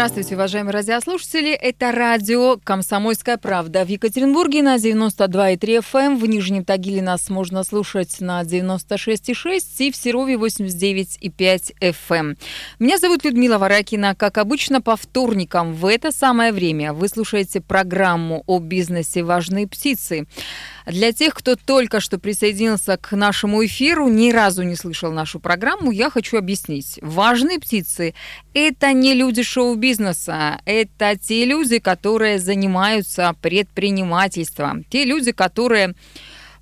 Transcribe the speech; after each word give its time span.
Здравствуйте, 0.00 0.34
уважаемые 0.34 0.72
радиослушатели. 0.72 1.50
Это 1.50 1.92
радио 1.92 2.56
«Комсомольская 2.64 3.36
правда». 3.36 3.84
В 3.84 3.88
Екатеринбурге 3.88 4.62
на 4.62 4.76
92,3 4.76 5.58
FM. 5.58 6.00
Эм. 6.00 6.18
В 6.18 6.24
Нижнем 6.24 6.64
Тагиле 6.64 7.02
нас 7.02 7.28
можно 7.28 7.62
слушать 7.64 8.18
на 8.22 8.40
96,6 8.40 9.60
и 9.80 9.92
в 9.92 9.96
Серове 9.96 10.36
89,5 10.36 11.74
FM. 11.82 11.94
Эм. 12.08 12.38
Меня 12.78 12.96
зовут 12.96 13.26
Людмила 13.26 13.58
Варакина. 13.58 14.14
Как 14.14 14.38
обычно, 14.38 14.80
по 14.80 14.96
вторникам 14.96 15.74
в 15.74 15.84
это 15.84 16.12
самое 16.12 16.52
время 16.52 16.94
вы 16.94 17.06
слушаете 17.08 17.60
программу 17.60 18.42
о 18.46 18.58
бизнесе 18.58 19.22
«Важные 19.22 19.68
птицы». 19.68 20.26
Для 20.86 21.12
тех, 21.12 21.34
кто 21.34 21.56
только 21.56 22.00
что 22.00 22.18
присоединился 22.18 22.96
к 22.96 23.14
нашему 23.14 23.64
эфиру, 23.64 24.08
ни 24.08 24.32
разу 24.32 24.62
не 24.62 24.74
слышал 24.74 25.12
нашу 25.12 25.38
программу, 25.38 25.92
я 25.92 26.10
хочу 26.10 26.38
объяснить. 26.38 26.98
Важные 27.02 27.60
птицы– 27.60 28.14
это 28.54 28.92
не 28.92 29.14
люди 29.14 29.42
шоу-бизнеса, 29.42 29.89
это 29.98 31.16
те 31.16 31.44
люди, 31.44 31.78
которые 31.78 32.38
занимаются 32.38 33.34
предпринимательством, 33.40 34.84
те 34.84 35.04
люди, 35.04 35.32
которые 35.32 35.94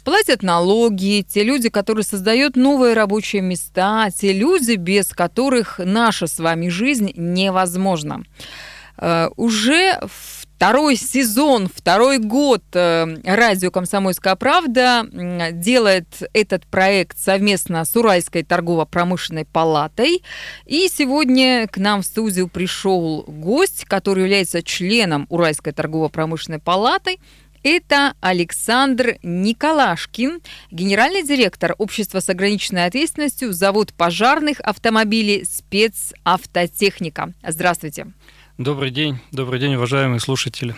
платят 0.05 0.43
налоги, 0.43 1.25
те 1.29 1.45
люди, 1.45 1.69
которые 1.69 2.05
создают 2.05 2.57
новые 2.57 2.95
рабочие 2.95 3.43
места, 3.43 4.09
те 4.11 4.33
люди, 4.33 4.77
без 4.77 5.09
которых 5.09 5.79
наша 5.79 6.27
с 6.27 6.39
вами 6.39 6.69
жизнь 6.69 7.13
невозможна. 7.15 8.23
Э, 8.97 9.29
уже 9.37 10.01
в 10.07 10.38
Второй 10.59 10.97
сезон, 10.97 11.71
второй 11.73 12.19
год 12.19 12.65
э, 12.73 13.07
радио 13.23 13.71
«Комсомольская 13.71 14.35
правда» 14.35 15.07
делает 15.53 16.09
этот 16.33 16.67
проект 16.67 17.17
совместно 17.17 17.85
с 17.85 17.95
Уральской 17.95 18.43
торгово-промышленной 18.43 19.45
палатой. 19.45 20.25
И 20.67 20.89
сегодня 20.93 21.69
к 21.69 21.79
нам 21.79 22.03
в 22.03 22.07
студию 22.07 22.49
пришел 22.49 23.23
гость, 23.29 23.85
который 23.85 24.25
является 24.25 24.61
членом 24.65 25.29
Уральской 25.29 25.73
торгово-промышленной 25.73 26.59
палаты. 26.59 27.19
Это 27.63 28.15
Александр 28.21 29.19
Николашкин, 29.23 30.41
генеральный 30.73 31.23
директор 31.23 31.77
общества 31.79 32.19
с 32.19 32.29
ограниченной 32.29 32.87
ответственностью, 32.87 33.53
завод 33.53 33.95
пожарных 33.95 34.59
автомобилей 34.59 35.45
«Спецавтотехника». 35.45 37.33
Здравствуйте. 37.47 38.09
Добрый 38.59 38.91
день, 38.91 39.19
добрый 39.31 39.61
день, 39.61 39.77
уважаемые 39.77 40.19
слушатели. 40.19 40.75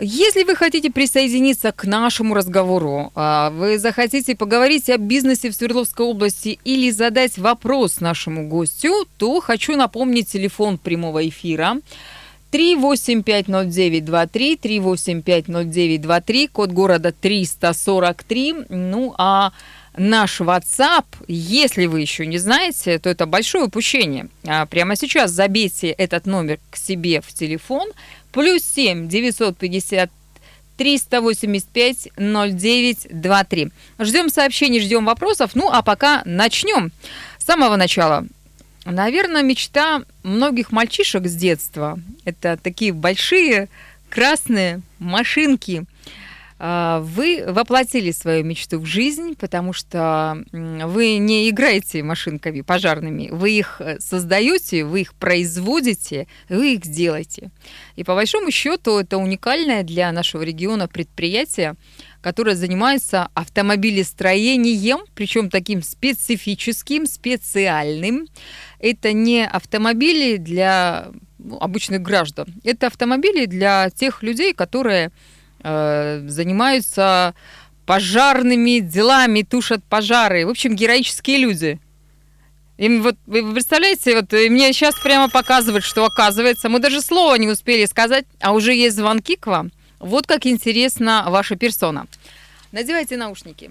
Если 0.00 0.42
вы 0.42 0.56
хотите 0.56 0.90
присоединиться 0.90 1.70
к 1.70 1.84
нашему 1.84 2.34
разговору, 2.34 3.12
а, 3.14 3.50
вы 3.50 3.78
захотите 3.78 4.34
поговорить 4.34 4.90
о 4.90 4.98
бизнесе 4.98 5.50
в 5.50 5.54
Свердловской 5.54 6.04
области 6.04 6.58
или 6.64 6.90
задать 6.90 7.38
вопрос 7.38 8.00
нашему 8.00 8.48
гостю, 8.48 9.06
то 9.16 9.40
хочу 9.40 9.76
напомнить 9.76 10.28
телефон 10.28 10.76
прямого 10.76 11.28
эфира 11.28 11.76
3850923, 12.50 14.58
3850923, 14.60 16.48
код 16.48 16.72
города 16.72 17.12
343. 17.12 18.54
Ну, 18.70 19.14
а 19.16 19.52
наш 19.96 20.40
WhatsApp, 20.40 21.04
если 21.28 21.86
вы 21.86 22.00
еще 22.00 22.26
не 22.26 22.38
знаете, 22.38 22.98
то 22.98 23.10
это 23.10 23.26
большое 23.26 23.64
упущение. 23.64 24.28
А 24.46 24.66
прямо 24.66 24.96
сейчас 24.96 25.30
забейте 25.30 25.90
этот 25.90 26.26
номер 26.26 26.58
к 26.70 26.76
себе 26.76 27.20
в 27.20 27.32
телефон. 27.32 27.90
Плюс 28.32 28.62
7 28.62 29.08
950 29.08 30.10
385 30.78 32.08
0923. 32.16 33.68
Ждем 33.98 34.30
сообщений, 34.30 34.80
ждем 34.80 35.04
вопросов. 35.04 35.50
Ну, 35.54 35.68
а 35.70 35.82
пока 35.82 36.22
начнем. 36.24 36.90
С 37.38 37.44
самого 37.44 37.76
начала. 37.76 38.26
Наверное, 38.84 39.42
мечта 39.42 40.02
многих 40.22 40.72
мальчишек 40.72 41.26
с 41.26 41.34
детства. 41.34 42.00
Это 42.24 42.58
такие 42.60 42.92
большие 42.92 43.68
красные 44.08 44.80
машинки– 44.98 45.84
вы 46.64 47.42
воплотили 47.44 48.12
свою 48.12 48.44
мечту 48.44 48.78
в 48.78 48.86
жизнь, 48.86 49.34
потому 49.34 49.72
что 49.72 50.44
вы 50.52 51.16
не 51.16 51.50
играете 51.50 52.04
машинками 52.04 52.60
пожарными, 52.60 53.30
вы 53.32 53.50
их 53.50 53.80
э, 53.80 53.98
создаете, 53.98 54.84
вы 54.84 55.00
их 55.00 55.14
производите, 55.14 56.28
вы 56.48 56.74
их 56.74 56.82
делаете. 56.82 57.50
И 57.96 58.04
по 58.04 58.14
большому 58.14 58.52
счету 58.52 58.96
это 58.98 59.18
уникальное 59.18 59.82
для 59.82 60.12
нашего 60.12 60.42
региона 60.42 60.86
предприятие, 60.86 61.74
которое 62.20 62.54
занимается 62.54 63.28
автомобилестроением, 63.34 65.00
причем 65.16 65.50
таким 65.50 65.82
специфическим, 65.82 67.06
специальным. 67.06 68.28
Это 68.78 69.12
не 69.12 69.44
автомобили 69.44 70.36
для 70.36 71.10
ну, 71.38 71.58
обычных 71.58 72.02
граждан, 72.02 72.54
это 72.62 72.86
автомобили 72.86 73.46
для 73.46 73.90
тех 73.90 74.22
людей, 74.22 74.54
которые 74.54 75.10
Э, 75.64 76.20
занимаются 76.26 77.34
пожарными 77.86 78.80
делами, 78.80 79.42
тушат 79.42 79.84
пожары. 79.84 80.46
В 80.46 80.50
общем, 80.50 80.74
героические 80.74 81.38
люди. 81.38 81.80
Им 82.78 83.02
вот, 83.02 83.16
вы 83.26 83.52
представляете, 83.52 84.16
вот 84.16 84.32
мне 84.32 84.72
сейчас 84.72 84.98
прямо 85.00 85.28
показывают, 85.28 85.84
что 85.84 86.04
оказывается, 86.04 86.68
мы 86.68 86.80
даже 86.80 87.00
слова 87.00 87.36
не 87.36 87.48
успели 87.48 87.84
сказать, 87.84 88.24
а 88.40 88.52
уже 88.52 88.74
есть 88.74 88.96
звонки 88.96 89.36
к 89.36 89.46
вам. 89.46 89.70
Вот 90.00 90.26
как 90.26 90.46
интересна 90.46 91.26
ваша 91.28 91.54
персона. 91.54 92.06
Надевайте 92.72 93.16
наушники. 93.16 93.70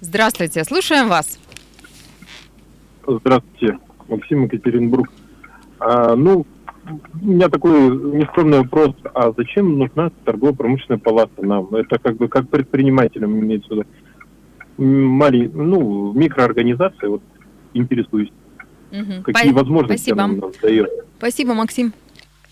Здравствуйте, 0.00 0.64
слушаем 0.64 1.08
вас. 1.08 1.38
Здравствуйте, 3.06 3.78
Максим 4.08 4.44
Екатеринбург. 4.44 5.10
А, 5.80 6.14
ну, 6.16 6.46
у 6.86 7.26
меня 7.26 7.48
такой 7.48 7.72
нескромный 8.16 8.58
вопрос. 8.58 8.94
А 9.14 9.32
зачем 9.36 9.78
нужна 9.78 10.10
торгово-промышленная 10.24 10.98
палата 10.98 11.44
нам? 11.44 11.74
Это 11.74 11.98
как 11.98 12.16
бы 12.16 12.28
как 12.28 12.48
предпринимателям 12.48 13.38
имеется 13.40 13.68
в 13.68 13.72
виду. 13.72 13.86
Малень, 14.76 15.52
ну, 15.54 16.12
микроорганизация, 16.12 17.08
вот 17.08 17.22
интересуюсь. 17.74 18.30
Угу. 18.90 19.22
Какие 19.24 19.52
По... 19.52 19.60
возможности 19.60 20.10
Спасибо. 20.10 20.22
она 20.24 20.32
нам 20.34 20.52
дает? 20.60 20.90
Спасибо, 21.18 21.54
Максим. 21.54 21.92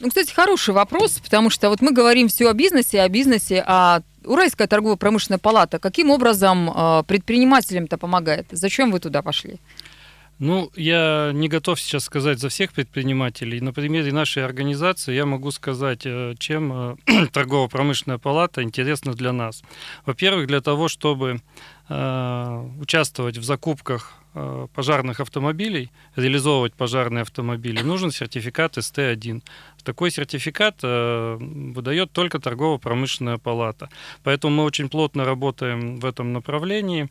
Ну, 0.00 0.08
кстати, 0.08 0.32
хороший 0.32 0.74
вопрос, 0.74 1.20
потому 1.20 1.50
что 1.50 1.68
вот 1.68 1.80
мы 1.80 1.92
говорим 1.92 2.28
все 2.28 2.48
о 2.48 2.54
бизнесе, 2.54 3.02
о 3.02 3.08
бизнесе, 3.08 3.62
а 3.66 4.02
Уральская 4.24 4.66
торгово-промышленная 4.66 5.38
палата 5.38 5.78
каким 5.78 6.10
образом 6.10 6.70
э, 6.70 7.02
предпринимателям-то 7.06 7.98
помогает? 7.98 8.46
Зачем 8.50 8.90
вы 8.90 9.00
туда 9.00 9.22
пошли? 9.22 9.58
Ну, 10.44 10.72
я 10.74 11.30
не 11.32 11.48
готов 11.48 11.78
сейчас 11.78 12.02
сказать 12.02 12.40
за 12.40 12.48
всех 12.48 12.72
предпринимателей. 12.72 13.60
На 13.60 13.72
примере 13.72 14.12
нашей 14.12 14.44
организации 14.44 15.14
я 15.14 15.24
могу 15.24 15.52
сказать, 15.52 16.00
э, 16.04 16.34
чем 16.36 16.72
э, 16.72 17.26
торгово-промышленная 17.32 18.18
палата 18.18 18.64
интересна 18.64 19.14
для 19.14 19.32
нас. 19.32 19.62
Во-первых, 20.04 20.48
для 20.48 20.60
того, 20.60 20.88
чтобы 20.88 21.40
э, 21.88 22.68
участвовать 22.80 23.38
в 23.38 23.44
закупках 23.44 24.14
пожарных 24.74 25.20
автомобилей, 25.20 25.90
реализовывать 26.16 26.72
пожарные 26.72 27.20
автомобили, 27.20 27.82
нужен 27.82 28.10
сертификат 28.10 28.78
СТ-1. 28.78 29.42
Такой 29.84 30.10
сертификат 30.10 30.82
выдает 30.82 32.12
только 32.12 32.38
торгово-промышленная 32.38 33.36
палата. 33.36 33.90
Поэтому 34.22 34.56
мы 34.56 34.64
очень 34.64 34.88
плотно 34.88 35.26
работаем 35.26 35.96
в 36.00 36.06
этом 36.06 36.32
направлении, 36.32 37.10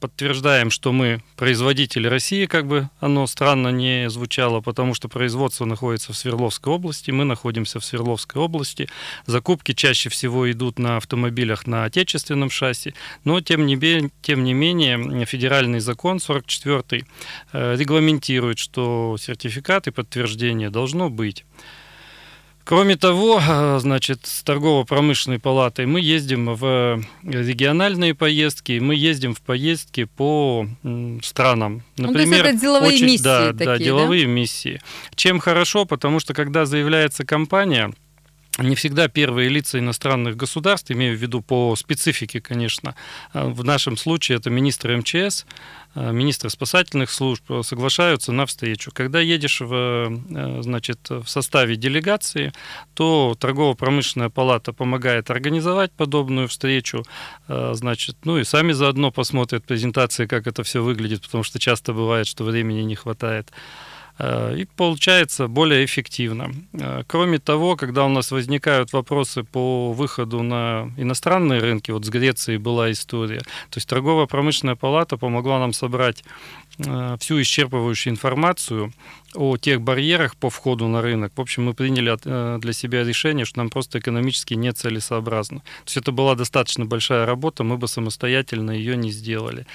подтверждаем, 0.00 0.70
что 0.70 0.92
мы 0.92 1.22
производители 1.36 2.06
России, 2.06 2.46
как 2.46 2.66
бы 2.66 2.88
оно 3.00 3.26
странно 3.26 3.68
не 3.68 4.08
звучало, 4.10 4.60
потому 4.60 4.94
что 4.94 5.08
производство 5.08 5.64
находится 5.64 6.12
в 6.12 6.16
Свердловской 6.16 6.72
области, 6.72 7.10
мы 7.10 7.24
находимся 7.24 7.80
в 7.80 7.84
Свердловской 7.84 8.40
области. 8.40 8.88
Закупки 9.26 9.72
чаще 9.72 10.08
всего 10.08 10.50
идут 10.50 10.78
на 10.78 10.96
автомобилях 10.98 11.66
на 11.66 11.84
отечественном 11.84 12.50
шасси, 12.50 12.94
но 13.24 13.40
тем 13.40 13.66
не, 13.66 14.10
тем 14.22 14.44
не 14.44 14.54
менее 14.54 15.26
федеральный 15.26 15.80
закон 15.80 16.20
44 16.20 17.04
э, 17.52 17.76
регламентирует, 17.76 18.58
что 18.58 19.16
сертификат 19.18 19.88
и 19.88 19.90
подтверждение 19.90 20.70
должно 20.70 21.10
быть. 21.10 21.44
Кроме 22.64 22.96
того, 22.96 23.40
э, 23.40 23.78
значит, 23.80 24.20
с 24.24 24.42
торгово-промышленной 24.42 25.38
палатой 25.38 25.86
мы 25.86 26.00
ездим 26.00 26.54
в 26.54 27.02
региональные 27.24 28.14
поездки, 28.14 28.78
мы 28.78 28.94
ездим 28.94 29.34
в 29.34 29.40
поездки 29.40 30.04
по 30.04 30.66
странам. 31.22 31.82
Например, 31.96 32.06
ну, 32.06 32.12
то 32.12 32.18
есть 32.18 32.32
это 32.32 32.60
деловые 32.60 32.94
очень, 32.94 33.06
миссии 33.06 33.22
да, 33.22 33.52
такие, 33.52 33.66
да, 33.66 33.78
деловые 33.78 34.24
да? 34.24 34.30
миссии. 34.30 34.80
Чем 35.16 35.40
хорошо, 35.40 35.84
потому 35.84 36.20
что 36.20 36.34
когда 36.34 36.64
заявляется 36.64 37.24
компания, 37.24 37.92
не 38.58 38.74
всегда 38.74 39.08
первые 39.08 39.48
лица 39.48 39.78
иностранных 39.78 40.36
государств, 40.36 40.90
имею 40.90 41.16
в 41.16 41.20
виду 41.20 41.40
по 41.40 41.74
специфике, 41.76 42.40
конечно, 42.40 42.94
а 43.32 43.46
в 43.46 43.64
нашем 43.64 43.96
случае 43.96 44.36
это 44.38 44.50
министр 44.50 44.96
МЧС, 44.98 45.46
а, 45.94 46.10
министры 46.10 46.50
спасательных 46.50 47.10
служб 47.10 47.44
соглашаются 47.62 48.32
на 48.32 48.44
встречу. 48.44 48.90
Когда 48.92 49.20
едешь 49.20 49.60
в, 49.60 49.72
э, 49.74 50.62
значит, 50.62 50.98
в 51.08 51.26
составе 51.26 51.76
делегации, 51.76 52.52
то 52.94 53.34
торгово-промышленная 53.38 54.28
палата 54.28 54.72
помогает 54.72 55.30
организовать 55.30 55.92
подобную 55.92 56.48
встречу, 56.48 57.04
значит, 57.48 58.16
ну 58.24 58.38
и 58.38 58.44
сами 58.44 58.72
заодно 58.72 59.10
посмотрят 59.10 59.64
презентации, 59.64 60.26
как 60.26 60.46
это 60.46 60.62
все 60.62 60.82
выглядит, 60.82 61.22
потому 61.22 61.44
что 61.44 61.58
часто 61.58 61.92
бывает, 61.92 62.26
что 62.26 62.44
времени 62.44 62.82
не 62.82 62.94
хватает. 62.94 63.50
Э, 64.18 64.54
и 64.56 64.64
получается 64.64 65.48
более 65.48 65.84
эффективно. 65.84 66.52
Э, 66.72 67.02
кроме 67.06 67.38
того, 67.38 67.76
когда 67.76 68.04
у 68.04 68.08
нас 68.08 68.30
возникают 68.30 68.92
вопросы 68.92 69.42
по 69.42 69.92
выходу 69.92 70.42
на 70.42 70.90
иностранные 70.96 71.60
рынки, 71.60 71.90
вот 71.90 72.04
с 72.04 72.08
Грецией 72.08 72.58
была 72.58 72.90
история, 72.92 73.40
то 73.40 73.76
есть 73.76 73.88
торгово-промышленная 73.88 74.76
палата 74.76 75.16
помогла 75.16 75.58
нам 75.58 75.72
собрать 75.72 76.24
э, 76.78 77.16
всю 77.20 77.40
исчерпывающую 77.40 78.10
информацию 78.10 78.92
о 79.34 79.56
тех 79.56 79.80
барьерах 79.80 80.36
по 80.36 80.50
входу 80.50 80.88
на 80.88 81.00
рынок. 81.00 81.32
В 81.34 81.40
общем, 81.40 81.64
мы 81.64 81.72
приняли 81.72 82.02
для 82.58 82.72
себя 82.74 83.02
решение, 83.02 83.46
что 83.46 83.60
нам 83.60 83.70
просто 83.70 83.98
экономически 83.98 84.52
нецелесообразно. 84.52 85.60
То 85.60 85.86
есть 85.86 85.96
это 85.96 86.12
была 86.12 86.34
достаточно 86.34 86.84
большая 86.84 87.24
работа, 87.24 87.64
мы 87.64 87.78
бы 87.78 87.88
самостоятельно 87.88 88.72
ее 88.72 88.94
не 88.94 89.10
сделали. 89.10 89.66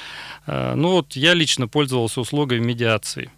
Ну 0.46 0.90
вот 0.90 1.16
я 1.16 1.34
лично 1.34 1.68
пользовался 1.68 2.22
услугой 2.22 2.60
медиации 2.60 3.32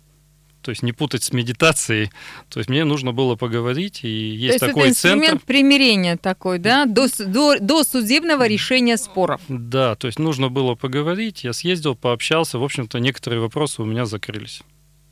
то 0.62 0.72
есть 0.72 0.84
не 0.84 0.92
путать 0.92 1.24
с 1.24 1.34
медитацией. 1.34 2.12
То 2.50 2.60
есть 2.60 2.70
мне 2.70 2.84
нужно 2.84 3.14
было 3.14 3.36
поговорить, 3.36 4.04
и 4.04 4.10
есть, 4.10 4.60
то 4.60 4.66
есть 4.66 4.74
такой 4.74 4.82
это 4.84 4.92
инструмент 4.92 5.28
центр. 5.28 5.46
примирения 5.46 6.18
такой, 6.18 6.60
да, 6.60 6.86
до, 6.86 7.08
до, 7.26 7.60
до 7.60 7.84
судебного 7.84 8.48
решения 8.48 8.98
споров. 8.98 9.42
Да, 9.48 9.96
то 9.96 10.08
есть 10.08 10.20
нужно 10.20 10.50
было 10.50 10.76
поговорить, 10.76 11.44
я 11.44 11.54
съездил, 11.54 11.96
пообщался, 11.96 12.60
в 12.60 12.64
общем-то 12.64 13.00
некоторые 13.00 13.40
вопросы 13.42 13.82
у 13.82 13.86
меня 13.86 14.06
закрылись. 14.06 14.62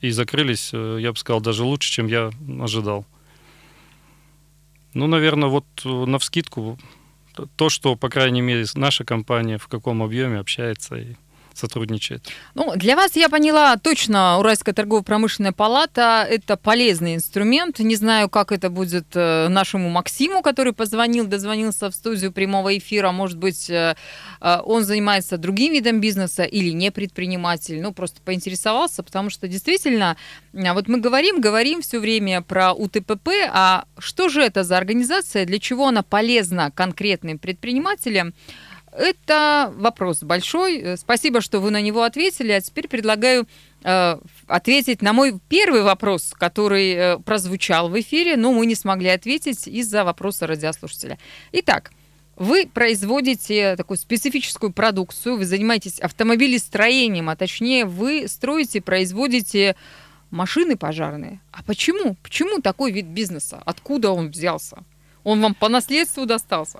И 0.02 0.12
закрылись, 0.12 0.72
э, 0.74 0.98
я 1.02 1.12
бы 1.12 1.18
сказал, 1.18 1.42
даже 1.42 1.64
лучше, 1.64 1.92
чем 1.92 2.08
я 2.08 2.32
ожидал. 2.62 3.06
Ну, 4.94 5.08
наверное, 5.08 5.50
вот 5.50 5.66
э, 5.86 5.90
на 5.90 6.20
вскидку 6.20 6.78
то, 7.56 7.70
что, 7.70 7.96
по 7.96 8.10
крайней 8.10 8.42
мере, 8.42 8.66
наша 8.76 9.04
компания 9.04 9.58
в 9.58 9.68
каком 9.68 10.02
объеме 10.02 10.40
общается 10.40 10.96
и 10.96 11.16
сотрудничает. 11.58 12.28
Ну, 12.56 12.76
для 12.76 12.96
вас, 12.96 13.16
я 13.16 13.30
поняла, 13.30 13.78
точно 13.78 14.38
Уральская 14.38 14.74
торгово-промышленная 14.74 15.52
палата– 15.52 16.26
это 16.30 16.58
полезный 16.58 17.16
инструмент. 17.16 17.80
Не 17.80 17.96
знаю, 17.96 18.30
как 18.30 18.52
это 18.52 18.70
будет 18.70 19.08
э, 19.16 19.48
нашему 19.48 19.90
Максиму, 19.90 20.42
который 20.42 20.74
позвонил, 20.74 21.28
дозвонился 21.28 21.90
в 21.90 21.96
студию 21.96 22.32
прямого 22.32 22.78
эфира. 22.78 23.12
Может 23.12 23.38
быть, 23.38 23.70
э, 23.70 23.96
э, 24.42 24.58
он 24.64 24.84
занимается 24.84 25.38
другим 25.38 25.74
видом 25.74 26.02
бизнеса 26.02 26.44
или 26.44 26.70
не 26.70 26.92
предприниматель. 26.92 27.82
Ну, 27.82 27.94
просто 27.94 28.22
поинтересовался, 28.22 29.04
потому 29.04 29.30
что 29.30 29.48
действительно, 29.48 30.18
вот 30.54 30.88
мы 30.88 31.00
говорим, 31.00 31.42
говорим 31.42 31.82
все 31.82 32.00
время 32.00 32.42
про 32.42 32.74
УТПП, 32.74 33.30
а 33.52 33.86
что 33.98 34.30
же 34.30 34.42
это 34.42 34.64
за 34.64 34.78
организация, 34.78 35.46
для 35.46 35.60
чего 35.60 35.88
она 35.88 36.04
полезна 36.04 36.72
конкретным 36.72 37.40
предпринимателям? 37.40 38.34
Это 38.98 39.72
вопрос 39.78 40.24
большой. 40.24 40.80
Э, 40.80 40.98
спасибо, 40.98 41.40
что 41.40 41.60
вы 41.60 41.70
на 41.70 41.82
него 41.82 42.02
ответили. 42.02 42.52
А 42.52 42.62
теперь 42.62 42.88
предлагаю 42.88 43.48
э, 43.84 44.18
ответить 44.48 45.04
на 45.04 45.14
мой 45.14 45.40
первый 45.50 45.84
вопрос, 45.84 46.34
который 46.36 46.94
э, 46.94 47.18
прозвучал 47.20 47.90
в 47.90 48.00
эфире, 48.00 48.38
но 48.38 48.52
мы 48.52 48.66
не 48.66 48.74
смогли 48.74 49.10
ответить 49.10 49.68
из-за 49.68 50.04
вопроса 50.04 50.48
радиослушателя. 50.48 51.20
Итак, 51.52 51.92
вы 52.36 52.66
производите 52.66 53.76
такую 53.76 53.98
специфическую 53.98 54.74
продукцию, 54.74 55.38
вы 55.38 55.46
занимаетесь 55.46 56.00
автомобилестроением, 56.00 57.30
а 57.30 57.36
точнее 57.36 57.86
вы 57.86 58.28
строите, 58.28 58.82
производите 58.82 59.76
машины 60.32 60.76
пожарные. 60.76 61.40
А 61.52 61.62
почему? 61.62 62.16
Почему 62.24 62.62
такой 62.62 62.92
вид 62.92 63.06
бизнеса? 63.06 63.62
Откуда 63.64 64.10
он 64.10 64.30
взялся? 64.30 64.84
Он 65.24 65.40
вам 65.40 65.54
по 65.54 65.70
наследству 65.70 66.26
достался? 66.26 66.80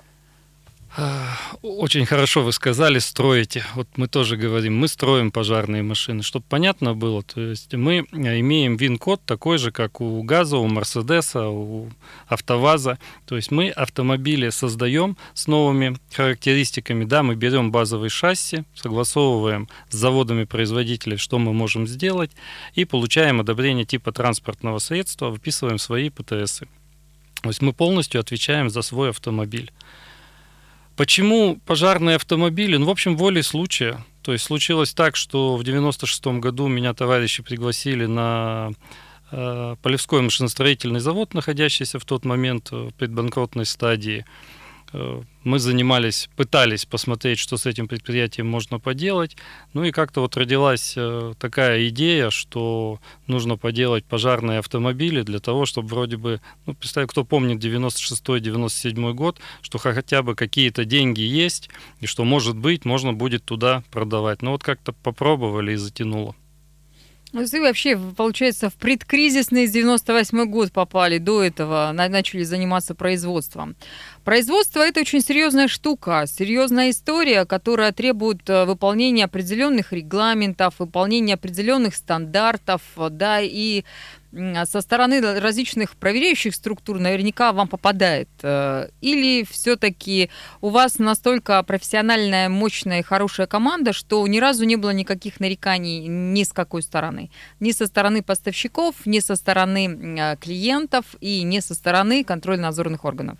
Очень 1.62 2.06
хорошо 2.06 2.42
вы 2.42 2.52
сказали, 2.52 2.98
строите. 2.98 3.64
Вот 3.74 3.86
мы 3.96 4.08
тоже 4.08 4.36
говорим, 4.36 4.76
мы 4.76 4.88
строим 4.88 5.30
пожарные 5.30 5.82
машины. 5.82 6.22
Чтобы 6.22 6.46
понятно 6.48 6.94
было, 6.94 7.22
то 7.22 7.40
есть 7.40 7.72
мы 7.74 7.98
имеем 8.12 8.76
ВИН-код 8.76 9.20
такой 9.24 9.58
же, 9.58 9.70
как 9.70 10.00
у 10.00 10.22
ГАЗа, 10.22 10.56
у 10.56 10.66
Мерседеса, 10.66 11.48
у 11.48 11.90
АвтоВАЗа. 12.26 12.98
То 13.26 13.36
есть 13.36 13.50
мы 13.50 13.70
автомобили 13.70 14.48
создаем 14.50 15.16
с 15.34 15.46
новыми 15.46 15.98
характеристиками. 16.12 17.04
Да, 17.04 17.22
мы 17.22 17.36
берем 17.36 17.70
базовый 17.70 18.08
шасси, 18.08 18.64
согласовываем 18.74 19.68
с 19.90 19.94
заводами 19.94 20.44
производителей, 20.44 21.16
что 21.16 21.38
мы 21.38 21.52
можем 21.52 21.86
сделать, 21.86 22.32
и 22.74 22.84
получаем 22.84 23.40
одобрение 23.40 23.84
типа 23.84 24.10
транспортного 24.10 24.78
средства, 24.78 25.28
выписываем 25.28 25.78
свои 25.78 26.08
ПТСы. 26.10 26.66
То 27.42 27.50
есть 27.50 27.62
мы 27.62 27.72
полностью 27.72 28.20
отвечаем 28.20 28.68
за 28.68 28.82
свой 28.82 29.10
автомобиль. 29.10 29.70
Почему 30.98 31.60
пожарные 31.64 32.16
автомобили? 32.16 32.76
Ну, 32.76 32.86
в 32.86 32.90
общем, 32.90 33.16
волей 33.16 33.42
случая. 33.42 34.04
То 34.20 34.32
есть 34.32 34.44
случилось 34.44 34.94
так, 34.94 35.14
что 35.14 35.56
в 35.56 35.62
96 35.62 36.26
году 36.40 36.66
меня 36.66 36.92
товарищи 36.92 37.40
пригласили 37.40 38.06
на 38.06 38.72
э, 39.30 39.76
Полевской 39.80 40.22
машиностроительный 40.22 40.98
завод, 40.98 41.34
находящийся 41.34 42.00
в 42.00 42.04
тот 42.04 42.24
момент 42.24 42.72
в 42.72 42.90
предбанкротной 42.94 43.64
стадии. 43.64 44.24
Э, 44.92 45.22
мы 45.44 45.58
занимались, 45.58 46.28
пытались 46.36 46.84
посмотреть, 46.84 47.38
что 47.38 47.56
с 47.56 47.66
этим 47.66 47.88
предприятием 47.88 48.46
можно 48.46 48.78
поделать. 48.78 49.36
Ну 49.72 49.84
и 49.84 49.92
как-то 49.92 50.20
вот 50.20 50.36
родилась 50.36 50.94
э, 50.96 51.34
такая 51.38 51.88
идея, 51.88 52.30
что 52.30 53.00
нужно 53.26 53.56
поделать 53.56 54.04
пожарные 54.04 54.58
автомобили 54.58 55.22
для 55.22 55.40
того, 55.40 55.66
чтобы 55.66 55.88
вроде 55.88 56.16
бы, 56.16 56.40
ну, 56.66 56.74
представь, 56.74 57.08
кто 57.08 57.24
помнит 57.24 57.62
96-97 57.62 59.12
год, 59.14 59.38
что 59.62 59.78
хотя 59.78 60.22
бы 60.22 60.34
какие-то 60.34 60.84
деньги 60.84 61.22
есть, 61.22 61.70
и 62.00 62.06
что, 62.06 62.24
может 62.24 62.56
быть, 62.56 62.84
можно 62.84 63.12
будет 63.12 63.44
туда 63.44 63.82
продавать. 63.90 64.42
Ну 64.42 64.52
вот 64.52 64.62
как-то 64.62 64.92
попробовали 64.92 65.72
и 65.72 65.76
затянуло. 65.76 66.34
Ну, 67.32 67.44
вообще, 67.60 67.98
получается, 68.16 68.70
в 68.70 68.74
предкризисный 68.74 69.66
98 69.66 70.46
год 70.46 70.72
попали, 70.72 71.18
до 71.18 71.42
этого 71.42 71.92
начали 71.92 72.42
заниматься 72.42 72.94
производством. 72.94 73.76
Производство– 74.28 74.80
это 74.86 75.00
очень 75.00 75.22
серьезная 75.22 75.68
штука, 75.68 76.24
серьезная 76.26 76.90
история, 76.90 77.46
которая 77.46 77.92
требует 77.92 78.42
э, 78.50 78.66
выполнения 78.66 79.24
определенных 79.24 79.90
регламентов, 79.94 80.74
выполнения 80.80 81.32
определенных 81.32 81.94
стандартов, 81.94 82.82
да, 82.94 83.40
и 83.40 83.84
со 84.30 84.82
стороны 84.82 85.22
различных 85.40 85.96
проверяющих 85.96 86.54
структур 86.54 86.98
наверняка 86.98 87.54
вам 87.54 87.68
попадает? 87.68 88.28
Э, 88.42 88.90
или 89.00 89.46
все-таки 89.50 90.28
у 90.60 90.68
вас 90.68 90.98
настолько 90.98 91.62
профессиональная, 91.62 92.50
мощная 92.50 93.00
и 93.00 93.02
хорошая 93.02 93.46
команда, 93.46 93.94
что 93.94 94.26
ни 94.26 94.40
разу 94.40 94.66
не 94.66 94.76
было 94.76 94.90
никаких 94.90 95.40
нареканий 95.40 96.06
ни 96.06 96.42
с 96.42 96.52
какой 96.52 96.82
стороны? 96.82 97.30
Ни 97.60 97.70
со 97.70 97.86
стороны 97.86 98.22
поставщиков, 98.22 98.94
ни 99.06 99.20
со 99.20 99.36
стороны 99.36 99.88
э, 99.88 100.36
клиентов 100.36 101.16
и 101.22 101.44
ни 101.44 101.60
со 101.60 101.74
стороны 101.74 102.24
контрольно-надзорных 102.24 103.06
органов? 103.06 103.38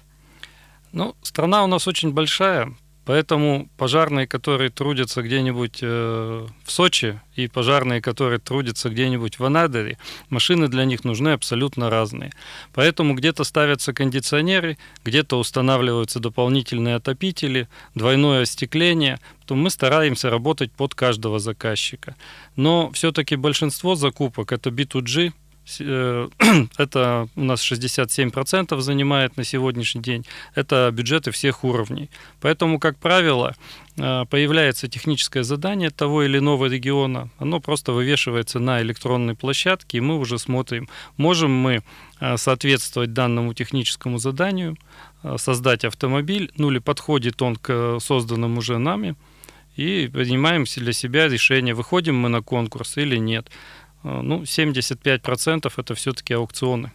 Ну, 0.92 1.14
страна 1.22 1.64
у 1.64 1.66
нас 1.66 1.86
очень 1.86 2.12
большая, 2.12 2.74
Поэтому 3.08 3.70
пожарные, 3.78 4.26
которые 4.26 4.68
трудятся 4.68 5.22
где-нибудь 5.22 5.78
э, 5.80 6.46
в 6.62 6.70
Сочи, 6.70 7.18
и 7.36 7.48
пожарные, 7.48 8.02
которые 8.02 8.38
трудятся 8.38 8.90
где-нибудь 8.90 9.38
в 9.38 9.44
Анадыре, 9.46 9.96
машины 10.28 10.68
для 10.68 10.84
них 10.84 11.04
нужны 11.04 11.30
абсолютно 11.30 11.88
разные. 11.88 12.34
Поэтому 12.74 13.14
где-то 13.14 13.44
ставятся 13.44 13.94
кондиционеры, 13.94 14.76
где-то 15.06 15.38
устанавливаются 15.38 16.20
дополнительные 16.20 16.96
отопители, 16.96 17.66
двойное 17.94 18.42
остекление, 18.42 19.20
то 19.46 19.54
мы 19.54 19.70
стараемся 19.70 20.28
работать 20.28 20.70
под 20.72 20.94
каждого 20.94 21.38
заказчика. 21.38 22.14
Но 22.56 22.90
все-таки 22.92 23.36
большинство 23.36 23.94
закупок 23.94 24.52
это 24.52 24.68
B2G, 24.68 25.32
Э, 25.47 25.47
это 26.78 27.28
у 27.36 27.44
нас 27.44 27.72
67% 27.72 28.80
занимает 28.80 29.36
на 29.36 29.44
сегодняшний 29.44 30.02
день. 30.02 30.24
Это 30.54 30.90
бюджеты 30.92 31.30
всех 31.30 31.64
уровней. 31.64 32.10
Поэтому, 32.40 32.78
как 32.78 32.98
правило, 32.98 33.54
э, 33.96 34.24
появляется 34.30 34.88
техническое 34.88 35.42
задание 35.42 35.90
того 35.90 36.22
или 36.22 36.38
иного 36.38 36.66
региона, 36.66 37.28
оно 37.38 37.60
просто 37.60 37.92
вывешивается 37.92 38.58
на 38.58 38.80
электронной 38.82 39.34
площадке, 39.34 39.98
и 39.98 40.00
мы 40.00 40.18
уже 40.18 40.38
смотрим, 40.38 40.88
можем 41.16 41.50
мы 41.50 41.82
э, 42.20 42.36
соответствовать 42.36 43.12
данному 43.12 43.54
техническому 43.54 44.18
заданию, 44.18 44.76
создать 45.36 45.84
автомобиль, 45.84 46.52
ну 46.56 46.70
или 46.70 46.78
подходит 46.78 47.42
он 47.42 47.56
к 47.56 47.98
созданному 48.00 48.58
уже 48.58 48.78
нами, 48.78 49.16
и 49.78 50.10
принимаем 50.12 50.64
для 50.64 50.92
себя 50.92 51.28
решение, 51.28 51.72
выходим 51.72 52.16
мы 52.16 52.28
на 52.28 52.42
конкурс 52.42 52.96
или 52.96 53.16
нет. 53.16 53.48
Э, 54.04 54.20
ну, 54.22 54.42
75% 54.42 55.72
это 55.76 55.94
все-таки 55.94 56.34
аукционы. 56.34 56.92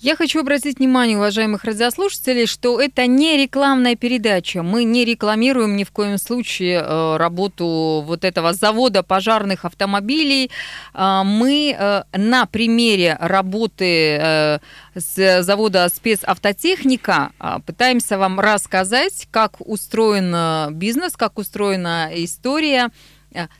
Я 0.00 0.16
хочу 0.16 0.40
обратить 0.40 0.80
внимание, 0.80 1.16
уважаемых 1.16 1.64
радиослушателей, 1.64 2.46
что 2.46 2.80
это 2.80 3.06
не 3.06 3.38
рекламная 3.38 3.94
передача. 3.94 4.62
Мы 4.62 4.84
не 4.84 5.04
рекламируем 5.04 5.76
ни 5.76 5.84
в 5.84 5.92
коем 5.92 6.18
случае 6.18 6.82
э, 6.84 7.16
работу 7.16 8.02
вот 8.04 8.24
этого 8.24 8.52
завода 8.52 9.02
пожарных 9.02 9.64
автомобилей. 9.64 10.50
Э, 10.94 11.22
мы 11.24 12.04
на 12.12 12.46
примере 12.46 13.16
работы 13.20 14.60
с 14.94 15.42
завода 15.42 15.88
спецавтотехника 15.88 17.30
пытаемся 17.64 18.18
вам 18.18 18.40
рассказать, 18.40 19.28
как 19.30 19.60
устроен 19.60 20.74
бизнес, 20.74 21.16
как 21.16 21.38
устроена 21.38 22.10
история 22.12 22.90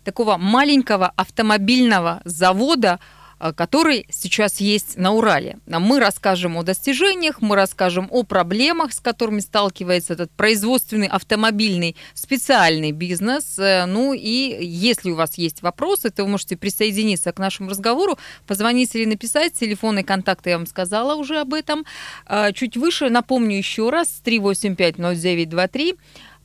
такого 0.05 0.37
маленького 0.37 1.13
автомобильного 1.17 2.21
завода, 2.25 3.01
Э, 3.45 3.53
который 3.53 4.07
сейчас 4.11 4.61
есть 4.61 4.97
на 4.97 5.13
Урале. 5.13 5.59
Мы 5.67 6.01
расскажем 6.01 6.57
о 6.57 6.63
достижениях, 6.63 7.43
мы 7.43 7.57
расскажем 7.57 8.09
о 8.11 8.23
проблемах, 8.23 8.93
с 8.93 9.01
которыми 9.01 9.41
сталкивается 9.41 10.15
этот 10.15 10.31
производственный 10.31 11.09
автомобильный 11.09 11.97
специальный 12.15 12.93
бизнес. 12.93 13.59
Э, 13.59 13.85
ну 13.87 14.13
и 14.15 14.65
если 14.65 15.11
у 15.11 15.15
вас 15.15 15.37
есть 15.37 15.63
вопросы, 15.63 16.11
то 16.11 16.25
вы 16.25 16.31
можете 16.31 16.57
присоединиться 16.57 17.33
к 17.33 17.39
нашему 17.39 17.71
разговору, 17.71 18.19
позвонить 18.47 18.95
или 18.95 19.05
написать. 19.05 19.53
Телефоны 19.55 20.05
контакты 20.05 20.51
я 20.51 20.57
вам 20.57 20.67
сказала 20.67 21.15
уже 21.15 21.41
об 21.41 21.55
этом. 21.55 21.85
Э, 22.27 22.53
чуть 22.53 22.77
выше 22.77 23.11
напомню 23.11 23.57
еще 23.57 23.91
раз 23.91 24.09
385 24.25 24.99
0923 24.99 25.97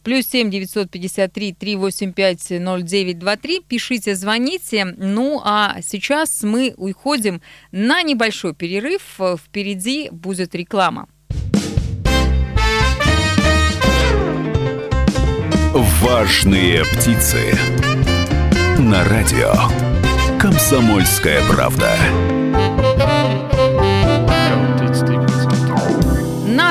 плюс 0.03 0.25
7 0.27 0.50
953 0.50 1.53
385 1.53 2.50
0923. 2.60 3.62
Пишите, 3.68 4.15
звоните. 4.15 4.86
Ну, 4.98 5.41
а 5.44 5.77
сейчас 5.82 6.44
мы 6.44 6.74
уходим 6.77 7.41
на 7.72 8.03
небольшой 8.03 8.53
перерыв. 8.53 9.20
Впереди 9.38 10.10
будет 10.12 10.56
реклама. 10.56 11.08
Важные 15.74 16.84
птицы. 16.84 17.58
На 18.79 19.03
радио. 19.03 19.53
Комсомольская 20.39 21.41
правда. 21.48 21.96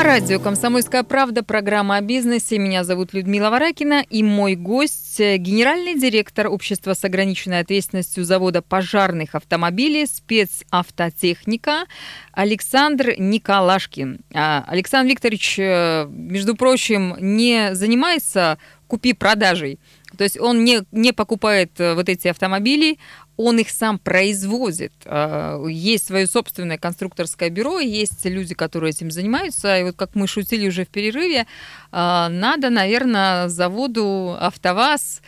Радио 0.09 0.41
«Комсомольская 0.41 1.03
правда» 1.03 1.45
программа 1.45 1.97
о 1.97 2.01
бизнесе. 2.01 2.59
Меня 2.59 2.83
зовут 2.83 3.13
Людмила 3.13 3.51
Варакина 3.51 4.03
и 4.09 4.23
мой 4.23 4.55
гость– 4.55 5.19
генеральный 5.19 6.01
директор 6.01 6.47
общества 6.47 6.95
с 6.95 7.05
ограниченной 7.05 7.61
ответственностью 7.61 8.25
завода 8.25 8.63
пожарных 8.63 9.35
автомобилей 9.35 10.07
«Спецавтотехника» 10.07 11.85
Александр 12.33 13.17
Николашкин. 13.19 14.21
А, 14.33 14.65
Александр 14.67 15.11
Викторович, 15.11 15.59
э, 15.59 16.07
между 16.09 16.57
прочим, 16.57 17.15
не 17.21 17.75
занимается 17.75 18.57
купи-продажей. 18.87 19.79
То 20.17 20.25
есть 20.25 20.41
он 20.41 20.65
не, 20.65 20.85
не 20.91 21.13
покупает 21.13 21.79
э, 21.79 21.93
вот 21.93 22.09
эти 22.09 22.29
автомобили, 22.29 22.99
он 23.39 23.61
их 23.61 23.71
сам 23.71 24.01
производит. 24.01 24.93
А, 25.05 25.65
есть 25.67 26.09
свое 26.09 26.27
собственное 26.27 26.77
конструкторское 26.77 27.51
бюро, 27.51 27.79
есть 27.79 28.25
люди, 28.25 28.55
которые 28.55 28.91
этим 28.91 29.13
занимаются. 29.13 29.79
И 29.79 29.85
вот 29.85 29.97
как 29.97 30.17
мы 30.17 30.27
шутили 30.27 30.69
уже 30.69 30.85
в 30.85 30.89
перерыве, 30.89 31.47
а, 31.93 32.29
надо, 32.29 32.69
наверное, 32.69 33.49
заводу 33.49 34.37
«АвтоВАЗ» 34.41 35.23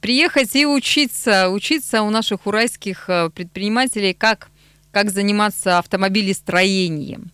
приехать 0.00 0.54
и 0.54 0.64
учиться, 0.64 1.50
учиться 1.50 2.02
у 2.02 2.10
наших 2.10 2.46
уральских 2.46 3.06
а, 3.08 3.30
предпринимателей, 3.30 4.14
как, 4.14 4.48
как 4.92 5.10
заниматься 5.10 5.78
автомобилестроением. 5.78 7.32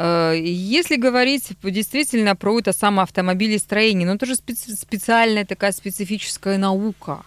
Если 0.00 0.94
говорить 0.94 1.48
действительно 1.60 2.36
про 2.36 2.60
это 2.60 2.72
самое 2.72 3.02
автомобилестроение, 3.02 4.06
ну 4.06 4.14
это 4.14 4.26
же 4.26 4.36
специальная 4.36 5.44
такая 5.44 5.72
специфическая 5.72 6.56
наука. 6.56 7.24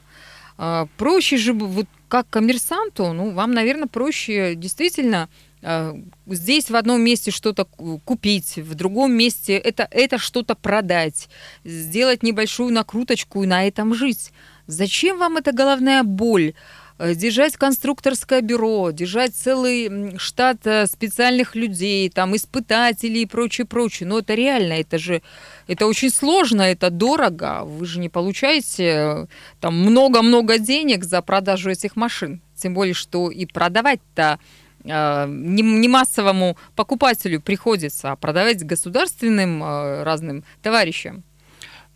Проще 0.98 1.38
же 1.38 1.54
вот 1.54 1.88
как 2.08 2.30
коммерсанту, 2.30 3.14
ну, 3.14 3.32
вам, 3.32 3.52
наверное, 3.52 3.88
проще 3.88 4.54
действительно 4.54 5.28
э, 5.64 5.94
здесь 6.28 6.70
в 6.70 6.76
одном 6.76 7.02
месте 7.02 7.32
что-то 7.32 7.66
купить, 7.66 8.58
в 8.58 8.76
другом 8.76 9.14
месте 9.14 9.58
это, 9.58 9.88
это 9.90 10.20
что-то 10.20 10.54
продать, 10.54 11.30
сделать 11.64 12.22
небольшую 12.22 12.74
накруточку 12.74 13.44
и 13.44 13.48
на 13.48 13.66
этом 13.66 13.96
жить. 13.96 14.34
Зачем 14.68 15.18
вам 15.18 15.38
эта 15.38 15.52
головная 15.52 16.04
боль? 16.04 16.54
Э, 17.02 17.16
держать 17.16 17.58
конструкторское 17.58 18.42
бюро, 18.42 18.92
держать 18.92 19.34
целый 19.34 20.20
штат 20.20 20.68
э, 20.68 20.86
специальных 20.86 21.56
людей, 21.56 22.08
там, 22.12 22.36
испытателей 22.36 23.24
и 23.24 23.26
прочее, 23.26 23.66
прочее. 23.66 24.08
Но 24.08 24.20
это 24.20 24.36
реально, 24.36 24.74
это 24.74 25.00
же, 25.00 25.24
это 25.66 25.88
очень 25.88 26.12
сложно, 26.12 26.62
это 26.62 26.92
дорого. 26.92 27.64
Вы 27.64 27.88
же 27.88 28.00
не 28.00 28.10
получаете 28.10 28.86
э, 28.86 29.26
там 29.60 29.80
много-много 29.80 30.60
денег 30.60 31.04
за 31.04 31.24
продажу 31.24 31.72
этих 31.72 31.96
машин. 31.96 32.40
Тем 32.56 32.76
более, 32.76 32.94
что 32.94 33.32
и 33.32 33.48
продавать-то 33.48 34.38
не, 34.84 35.62
не 35.62 35.88
массовому 35.88 36.58
покупателю 36.76 37.40
приходится, 37.40 38.12
а 38.12 38.16
продавать 38.16 38.64
государственным 38.64 39.64
разным 40.04 40.44
товарищам. 40.64 41.24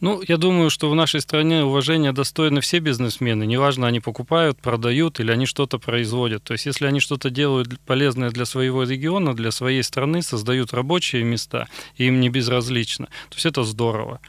Ну, 0.06 0.22
я 0.28 0.38
думаю, 0.38 0.70
что 0.70 0.92
в 0.92 0.94
нашей 0.94 1.20
стране 1.20 1.64
уважения 1.64 2.12
достойны 2.12 2.62
все 2.62 2.78
бизнесмены. 2.78 3.44
Неважно, 3.48 3.88
они 3.88 4.00
покупают, 4.00 4.62
продают 4.62 5.20
или 5.20 5.32
они 5.32 5.48
что-то 5.48 5.80
производят. 5.80 6.44
То 6.44 6.54
есть, 6.54 6.68
если 6.68 6.86
они 6.86 7.00
что-то 7.00 7.32
делают 7.32 7.80
полезное 7.88 8.30
для 8.30 8.46
своего 8.46 8.84
региона, 8.84 9.34
для 9.34 9.50
своей 9.50 9.82
страны, 9.82 10.22
создают 10.22 10.76
рабочие 10.76 11.24
места, 11.24 11.68
и 11.98 12.06
им 12.06 12.20
не 12.20 12.30
безразлично, 12.30 13.08
то 13.08 13.36
есть 13.38 13.48
это 13.48 13.64
здорово. 13.64 14.20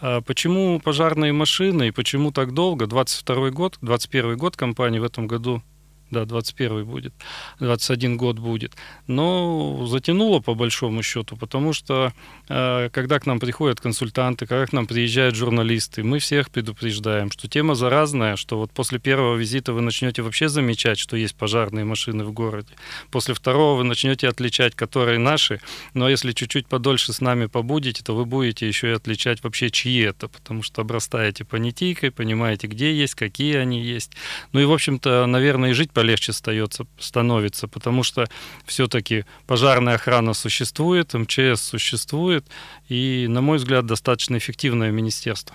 А 0.00 0.20
почему 0.20 0.80
пожарные 0.80 1.32
машины 1.32 1.86
и 1.86 1.90
почему 1.92 2.32
так 2.32 2.52
долго? 2.52 2.88
22 2.88 3.50
год, 3.50 3.78
21 3.82 4.36
год 4.36 4.56
компании 4.56 4.98
в 4.98 5.04
этом 5.04 5.28
году 5.28 5.62
да, 6.10 6.24
21 6.24 6.84
будет, 6.84 7.12
21 7.60 8.16
год 8.16 8.38
будет. 8.38 8.74
Но 9.06 9.86
затянуло 9.86 10.40
по 10.40 10.54
большому 10.54 11.02
счету, 11.02 11.36
потому 11.36 11.72
что 11.72 12.12
э, 12.48 12.88
когда 12.92 13.18
к 13.18 13.26
нам 13.26 13.38
приходят 13.38 13.80
консультанты, 13.80 14.46
когда 14.46 14.66
к 14.66 14.72
нам 14.72 14.86
приезжают 14.86 15.34
журналисты, 15.34 16.02
мы 16.02 16.18
всех 16.18 16.50
предупреждаем, 16.50 17.30
что 17.30 17.48
тема 17.48 17.74
заразная, 17.74 18.36
что 18.36 18.58
вот 18.58 18.70
после 18.72 18.98
первого 18.98 19.36
визита 19.36 19.72
вы 19.72 19.80
начнете 19.80 20.22
вообще 20.22 20.48
замечать, 20.48 20.98
что 20.98 21.16
есть 21.16 21.34
пожарные 21.34 21.84
машины 21.84 22.24
в 22.24 22.32
городе. 22.32 22.74
После 23.10 23.34
второго 23.34 23.78
вы 23.78 23.84
начнете 23.84 24.28
отличать, 24.28 24.74
которые 24.74 25.18
наши, 25.18 25.60
но 25.94 26.08
если 26.08 26.32
чуть-чуть 26.32 26.66
подольше 26.66 27.12
с 27.12 27.20
нами 27.20 27.46
побудете, 27.46 28.02
то 28.02 28.14
вы 28.14 28.24
будете 28.24 28.66
еще 28.66 28.90
и 28.90 28.94
отличать 28.94 29.42
вообще, 29.42 29.70
чьи 29.70 30.00
это, 30.00 30.28
потому 30.28 30.62
что 30.62 30.82
обрастаете 30.82 31.44
понятийкой, 31.44 32.10
понимаете, 32.10 32.66
где 32.66 32.92
есть, 32.92 33.14
какие 33.14 33.56
они 33.56 33.82
есть. 33.82 34.12
Ну 34.52 34.60
и, 34.60 34.64
в 34.64 34.72
общем-то, 34.72 35.26
наверное, 35.26 35.70
и 35.70 35.72
жить 35.72 35.92
полегче 36.00 36.32
остается, 36.32 36.86
становится, 36.98 37.68
потому 37.68 38.02
что 38.02 38.26
все-таки 38.64 39.26
пожарная 39.46 39.96
охрана 39.96 40.32
существует, 40.32 41.12
МЧС 41.12 41.60
существует, 41.60 42.46
и, 42.88 43.26
на 43.28 43.42
мой 43.42 43.58
взгляд, 43.58 43.84
достаточно 43.84 44.38
эффективное 44.38 44.90
министерство. 44.92 45.54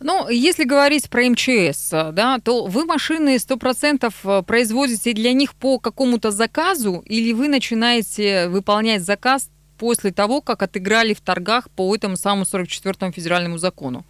Ну, 0.00 0.28
если 0.28 0.64
говорить 0.64 1.08
про 1.08 1.28
МЧС, 1.28 1.90
да, 1.90 2.40
то 2.42 2.66
вы 2.66 2.86
машины 2.86 3.36
100% 3.36 4.12
э, 4.24 4.42
производите 4.42 5.12
для 5.12 5.32
них 5.32 5.54
по 5.54 5.78
какому-то 5.78 6.32
заказу 6.32 7.04
или 7.06 7.32
вы 7.32 7.46
начинаете 7.46 8.48
выполнять 8.48 9.02
заказ 9.02 9.48
после 9.78 10.10
того, 10.10 10.40
как 10.40 10.62
отыграли 10.62 11.14
в 11.14 11.20
торгах 11.20 11.70
по 11.70 11.94
этому 11.94 12.16
самому 12.16 12.42
44-му 12.42 13.12
федеральному 13.12 13.58
закону? 13.58 14.04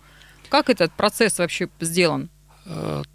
Как 0.49 0.71
этот 0.71 0.93
процесс 0.93 1.39
вообще 1.39 1.69
сделан? 1.81 2.31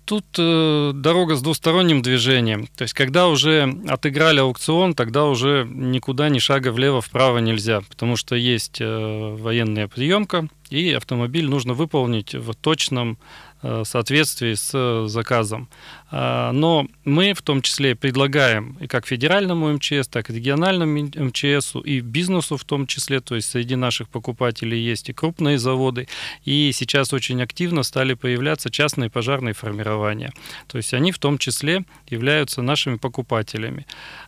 Тут 0.06 0.26
э, 0.38 0.92
дорога 0.96 1.36
с 1.36 1.42
двусторонним 1.42 2.02
движением. 2.02 2.68
То 2.76 2.82
есть, 2.82 2.94
когда 2.94 3.28
уже 3.28 3.74
отыграли 3.88 4.40
аукцион, 4.40 4.96
тогда 4.96 5.26
уже 5.26 5.68
никуда 5.70 6.30
ни 6.30 6.40
шага 6.40 6.72
влево-вправо 6.72 7.38
нельзя, 7.38 7.82
потому 7.82 8.16
что 8.16 8.36
есть 8.36 8.82
э, 8.82 9.36
военная 9.40 9.88
приемка, 9.88 10.48
и 10.70 10.92
автомобиль 10.92 11.46
нужно 11.48 11.74
выполнить 11.74 12.34
в 12.34 12.54
точном 12.56 13.18
Э, 13.66 13.84
соответствии 13.86 14.56
с 14.56 14.72
э, 14.74 15.08
заказом. 15.08 15.70
А, 16.12 16.52
но 16.52 16.86
мы 17.06 17.34
в 17.34 17.42
том 17.42 17.62
числе 17.62 17.96
предлагаем 17.96 18.78
и 18.82 18.88
как 18.88 19.08
федеральному 19.08 19.72
МЧС, 19.72 20.10
так 20.10 20.30
и 20.30 20.34
региональному 20.34 21.10
МЧСу, 21.16 21.80
и 21.80 22.02
бизнесу 22.02 22.58
в 22.58 22.66
том 22.66 22.88
числе, 22.88 23.22
то 23.22 23.36
есть 23.36 23.50
среди 23.50 23.78
наших 23.78 24.10
покупателей 24.10 24.78
есть 24.78 25.10
и 25.10 25.14
крупные 25.14 25.58
заводы, 25.58 26.10
и 26.44 26.72
сейчас 26.74 27.14
очень 27.14 27.42
активно 27.42 27.84
стали 27.84 28.16
появляться 28.16 28.70
частные 28.70 29.10
пожарные 29.10 29.54
формирования. 29.54 30.34
То 30.68 30.78
есть 30.78 30.94
они 30.94 31.14
в 31.14 31.20
том 31.20 31.38
числе 31.38 31.86
являются 32.10 32.62
нашими 32.62 32.98
покупателями. 32.98 33.86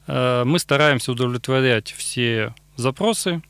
Э, 0.08 0.44
мы 0.46 0.60
стараемся 0.60 1.12
удовлетворять 1.12 1.92
все 1.92 2.56
запросы 2.78 3.42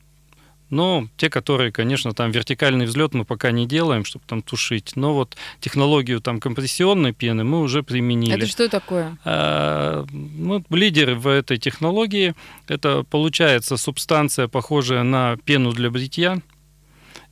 Но 0.75 1.07
те, 1.15 1.29
которые, 1.29 1.71
конечно, 1.71 2.13
там 2.13 2.31
вертикальный 2.31 2.85
взлет 2.85 3.13
мы 3.13 3.23
пока 3.23 3.51
не 3.51 3.65
делаем, 3.65 4.03
чтобы 4.03 4.25
там 4.27 4.41
тушить. 4.41 4.97
Но 4.97 5.13
вот 5.13 5.37
технологию 5.61 6.19
там 6.19 6.41
компрессионной 6.41 7.13
пены 7.13 7.45
мы 7.45 7.61
уже 7.61 7.81
применили. 7.81 8.35
Это 8.35 8.45
что 8.45 8.67
такое? 8.67 9.17
А, 9.23 10.05
мы 10.11 10.65
лидеры 10.69 11.15
в 11.15 11.27
этой 11.27 11.57
технологии. 11.57 12.35
Это 12.67 13.03
получается 13.09 13.77
субстанция, 13.77 14.49
похожая 14.49 15.03
на 15.03 15.37
пену 15.45 15.71
для 15.71 15.89
бритья. 15.89 16.41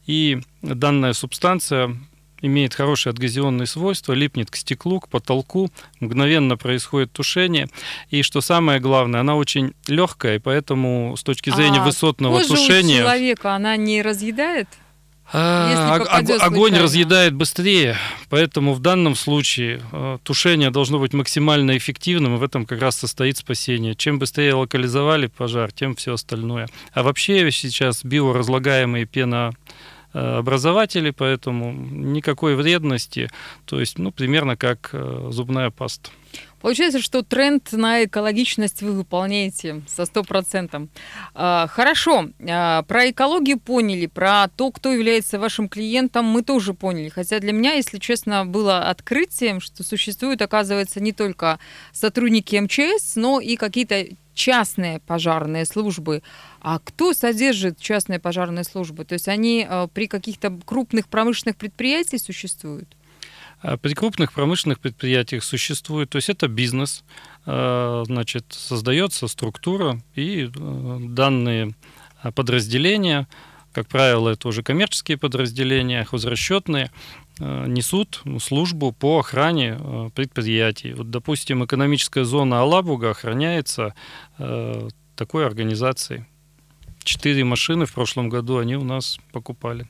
И 0.06 0.40
данная 0.62 1.12
субстанция 1.12 1.98
имеет 2.44 2.76
хорошие 2.76 3.12
адгезионные 3.12 3.66
свойства, 3.66 4.14
липнет 4.14 4.52
к 4.52 4.56
стеклу, 4.56 5.00
к 5.00 5.08
потолку, 5.08 5.72
мгновенно 6.00 6.58
происходит 6.58 7.12
тушение. 7.12 7.68
И 8.10 8.22
что 8.22 8.42
самое 8.42 8.80
главное, 8.80 9.22
она 9.22 9.36
очень 9.36 9.74
легкая, 9.88 10.36
и 10.36 10.40
поэтому 10.40 11.16
с 11.18 11.24
точки 11.24 11.50
зрения 11.50 11.80
а 11.80 11.86
высотного 11.86 12.38
кожа 12.38 12.50
тушения... 12.50 13.02
у 13.02 13.06
человека 13.06 13.56
она 13.56 13.76
не 13.78 14.02
разъедает? 14.02 14.68
А, 15.32 15.96
огонь 16.42 16.78
разъедает 16.78 17.34
быстрее, 17.34 17.98
поэтому 18.30 18.74
в 18.74 18.80
данном 18.80 19.16
случае 19.16 19.82
э, 19.92 20.18
тушение 20.22 20.70
должно 20.70 21.00
быть 21.00 21.14
максимально 21.14 21.76
эффективным, 21.78 22.36
и 22.36 22.38
в 22.38 22.44
этом 22.44 22.66
как 22.68 22.82
раз 22.82 22.98
состоит 22.98 23.38
спасение. 23.38 23.96
Чем 23.96 24.20
быстрее 24.20 24.54
локализовали 24.54 25.28
пожар, 25.28 25.72
тем 25.72 25.96
все 25.96 26.14
остальное. 26.14 26.68
А 26.92 27.02
вообще 27.02 27.50
сейчас 27.52 28.04
биоразлагаемые 28.04 29.06
пена 29.06 29.54
образователи, 30.13 31.12
поэтому 31.12 31.72
никакой 31.74 32.55
вредности, 32.55 33.29
то 33.65 33.79
есть, 33.79 33.98
ну, 33.98 34.12
примерно 34.12 34.55
как 34.55 34.89
э, 34.93 35.27
зубная 35.32 35.70
паста. 35.70 36.10
Получается, 36.63 37.01
что 37.01 37.24
тренд 37.24 37.74
на 37.74 38.05
экологичность 38.05 38.82
вы 38.82 38.93
выполняете 38.93 39.82
со 39.86 40.05
стопроцентом. 40.05 40.89
А, 41.36 41.67
хорошо, 41.67 42.29
а, 42.39 42.84
про 42.84 43.10
экологию 43.10 43.60
поняли, 43.60 44.05
про 44.05 44.48
то, 44.48 44.72
кто 44.72 44.93
является 44.93 45.39
вашим 45.39 45.67
клиентом, 45.67 46.24
мы 46.24 46.41
тоже 46.41 46.74
поняли. 46.74 47.10
Хотя 47.10 47.39
для 47.39 47.51
меня, 47.51 47.74
если 47.74 47.98
честно, 47.98 48.46
было 48.46 48.88
открытием, 48.88 49.60
что 49.60 49.84
существуют, 49.84 50.41
оказывается, 50.41 51.01
не 51.01 51.12
только 51.12 51.60
сотрудники 51.91 52.55
МЧС, 52.55 53.17
но 53.17 53.41
и 53.41 53.58
какие-то 53.58 54.05
частные 54.34 55.00
пожарные 55.00 55.66
службы. 55.66 56.24
А 56.62 56.80
кто 56.80 57.13
содержит 57.13 57.80
частные 57.80 58.20
пожарные 58.20 58.63
службы? 58.63 59.06
То 59.06 59.13
есть 59.13 59.28
они 59.28 59.66
э, 59.70 59.88
при 59.94 60.08
каких-то 60.08 60.58
крупных 60.66 61.08
промышленных 61.08 61.58
предприятиях 61.58 62.22
существуют? 62.22 62.96
А 63.62 63.78
при 63.78 63.94
крупных 63.94 64.34
промышленных 64.34 64.80
предприятиях 64.80 65.44
существует, 65.44 66.10
то 66.10 66.18
есть 66.18 66.30
это 66.30 66.48
бизнес, 66.48 67.04
э, 67.46 68.04
значит, 68.06 68.46
создается 68.50 69.28
структура 69.28 70.02
и 70.16 70.50
э, 70.54 70.98
данные 71.00 71.74
подразделения, 72.36 73.28
как 73.74 73.88
правило, 73.88 74.30
это 74.30 74.48
уже 74.48 74.62
коммерческие 74.62 75.18
подразделения, 75.18 76.06
хозрасчетные, 76.06 76.92
несут 77.40 78.22
службу 78.42 78.92
по 78.92 79.20
охране 79.20 80.12
предприятий. 80.16 80.94
Вот, 80.94 81.10
допустим, 81.10 81.66
экономическая 81.66 82.25
зона 82.25 82.62
Алабуга 82.62 83.12
охраняется 83.12 83.96
такой 85.16 85.46
организацией. 85.46 86.25
Четыре 87.04 87.44
машины 87.44 87.86
в 87.86 87.94
прошлом 87.94 88.30
году 88.30 88.60
они 88.60 88.75
у 88.75 88.84
нас 88.84 89.18
покупали. 89.32 89.88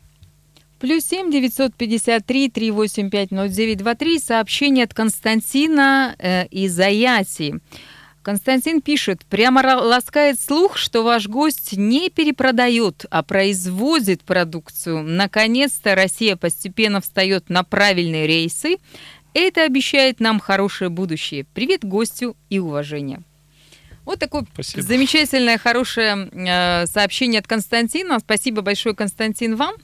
Плюс 0.79 1.05
семь 1.05 1.31
девятьсот 1.31 1.75
пятьдесят 1.75 2.25
три 2.25 2.49
три 2.49 2.71
восемь 2.71 3.09
пять 3.09 3.31
ноль 3.31 3.49
девять 3.49 3.77
два 3.77 3.95
три. 3.95 4.19
Сообщение 4.19 4.83
от 4.83 4.93
Константина 4.93 6.15
э, 6.19 6.47
из 6.47 6.77
Аяси. 6.77 7.59
Константин 8.23 8.81
пишет, 8.81 9.25
прямо 9.25 9.59
ласкает 9.59 10.39
слух, 10.39 10.77
что 10.77 11.03
ваш 11.03 11.27
гость 11.27 11.73
не 11.77 12.09
перепродает, 12.09 13.05
а 13.11 13.21
производит 13.21 14.23
продукцию. 14.23 15.03
Наконец-то 15.03 15.93
Россия 15.93 16.37
постепенно 16.37 17.01
встает 17.01 17.49
на 17.49 17.63
правильные 17.63 18.25
рейсы. 18.25 18.77
Это 19.33 19.63
обещает 19.63 20.21
нам 20.21 20.39
хорошее 20.39 20.89
будущее. 20.89 21.45
Привет 21.53 21.83
гостю 21.83 22.37
и 22.49 22.59
уважение. 22.59 23.21
Вот 24.05 24.19
такое 24.19 24.45
Спасибо. 24.53 24.83
замечательное, 24.83 25.57
хорошее 25.57 26.29
э, 26.31 26.85
сообщение 26.87 27.39
от 27.39 27.47
Константина. 27.47 28.19
Спасибо 28.19 28.61
большое, 28.61 28.95
Константин, 28.95 29.55
вам. 29.55 29.75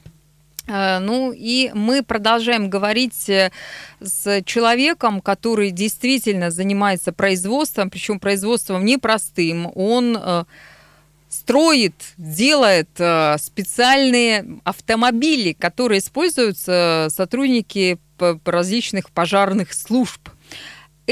Э, 0.66 0.98
ну 0.98 1.32
и 1.32 1.70
мы 1.74 2.02
продолжаем 2.02 2.70
говорить 2.70 3.28
э, 3.28 3.50
с 4.00 4.42
человеком, 4.44 5.20
который 5.20 5.70
действительно 5.70 6.50
занимается 6.50 7.12
производством, 7.12 7.90
причем 7.90 8.20
производством 8.20 8.84
непростым. 8.84 9.70
Он 9.74 10.16
э, 10.16 10.44
строит, 11.28 11.94
делает 12.16 12.90
специальные 13.40 14.60
автомобили, 14.64 15.52
которые 15.52 16.00
используются 16.00 17.06
сотрудники 17.10 17.98
различных 18.44 19.10
пожарных 19.10 19.72
служб. 19.72 20.28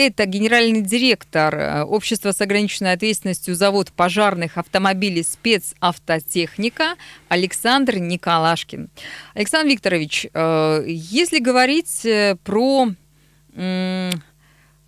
Это 0.00 0.26
генеральный 0.26 0.80
директор 0.80 1.52
э, 1.56 1.82
общества 1.82 2.30
с 2.30 2.40
ограниченной 2.40 2.92
ответственностью 2.92 3.56
завод 3.56 3.90
пожарных 3.90 4.56
автомобилей 4.56 5.24
спецавтотехника 5.24 6.94
Александр 7.28 7.96
Николашкин. 7.96 8.90
Александр 9.34 9.72
Викторович, 9.72 10.28
э, 10.32 10.84
если 10.86 11.40
говорить 11.40 12.06
э, 12.06 12.36
про 12.44 12.90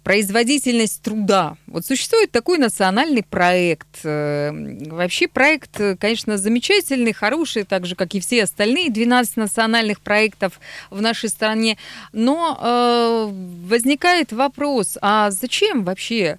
производительность 0.03 1.03
труда. 1.03 1.57
Вот 1.67 1.85
существует 1.85 2.31
такой 2.31 2.59
национальный 2.59 3.23
проект. 3.23 4.01
Э, 4.03 4.51
вообще 4.87 5.29
проект, 5.29 5.79
э, 5.79 5.97
конечно, 5.97 6.39
замечательный, 6.39 7.13
хороший, 7.13 7.65
так 7.65 7.87
же, 7.87 7.95
как 7.97 8.15
и 8.15 8.21
все 8.21 8.45
остальные 8.45 8.91
12 8.91 9.37
национальных 9.37 10.01
проектов 10.01 10.59
в 10.91 11.03
нашей 11.03 11.29
стране. 11.29 11.77
Но 12.13 12.59
э, 12.61 13.31
возникает 13.67 14.33
вопрос, 14.33 14.97
а 15.03 15.31
зачем 15.31 15.85
вообще 15.85 16.39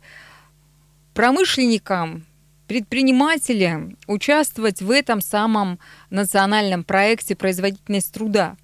промышленникам, 1.14 2.26
предпринимателям 2.68 3.98
участвовать 4.08 4.82
в 4.82 4.90
этом 4.90 5.22
самом 5.22 5.78
национальном 6.10 6.84
проекте 6.84 7.36
производительность 7.36 8.12
труда? 8.12 8.56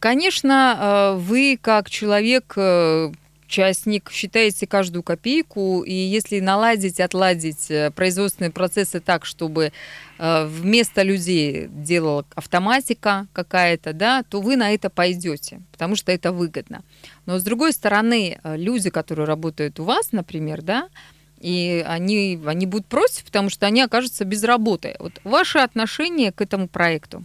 Конечно, 0.00 0.76
э, 0.78 1.18
вы 1.18 1.56
как 1.60 1.88
человек 1.88 2.54
участник, 3.48 4.10
считаете 4.10 4.66
каждую 4.66 5.02
копейку, 5.02 5.82
и 5.82 5.92
если 5.92 6.40
наладить, 6.40 7.00
отладить 7.00 7.70
э, 7.70 7.90
производственные 7.90 8.50
процессы 8.50 9.00
так, 9.00 9.24
чтобы 9.24 9.72
э, 10.18 10.44
вместо 10.46 11.02
людей 11.02 11.68
делала 11.70 12.26
автоматика 12.34 13.26
какая-то, 13.32 13.94
да, 13.94 14.22
то 14.22 14.42
вы 14.42 14.56
на 14.56 14.74
это 14.74 14.90
пойдете, 14.90 15.62
потому 15.72 15.96
что 15.96 16.12
это 16.12 16.30
выгодно. 16.30 16.82
Но 17.24 17.38
с 17.38 17.42
другой 17.42 17.72
стороны, 17.72 18.38
э, 18.42 18.56
люди, 18.58 18.90
которые 18.90 19.26
работают 19.26 19.80
у 19.80 19.84
вас, 19.84 20.12
например, 20.12 20.60
да, 20.60 20.88
и 21.40 21.84
они, 21.88 22.38
они 22.44 22.66
будут 22.66 22.86
против, 22.86 23.24
потому 23.24 23.48
что 23.48 23.66
они 23.66 23.80
окажутся 23.80 24.24
без 24.24 24.44
работы. 24.44 24.96
Вот 24.98 25.20
ваше 25.24 25.60
отношение 25.60 26.32
к 26.32 26.42
этому 26.42 26.68
проекту? 26.68 27.24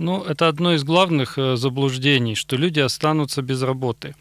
Ну, 0.00 0.22
это 0.22 0.48
одно 0.48 0.72
из 0.72 0.82
главных 0.82 1.36
э, 1.36 1.56
заблуждений, 1.56 2.34
что 2.34 2.56
люди 2.56 2.80
останутся 2.80 3.42
без 3.42 3.60
работы. 3.60 4.14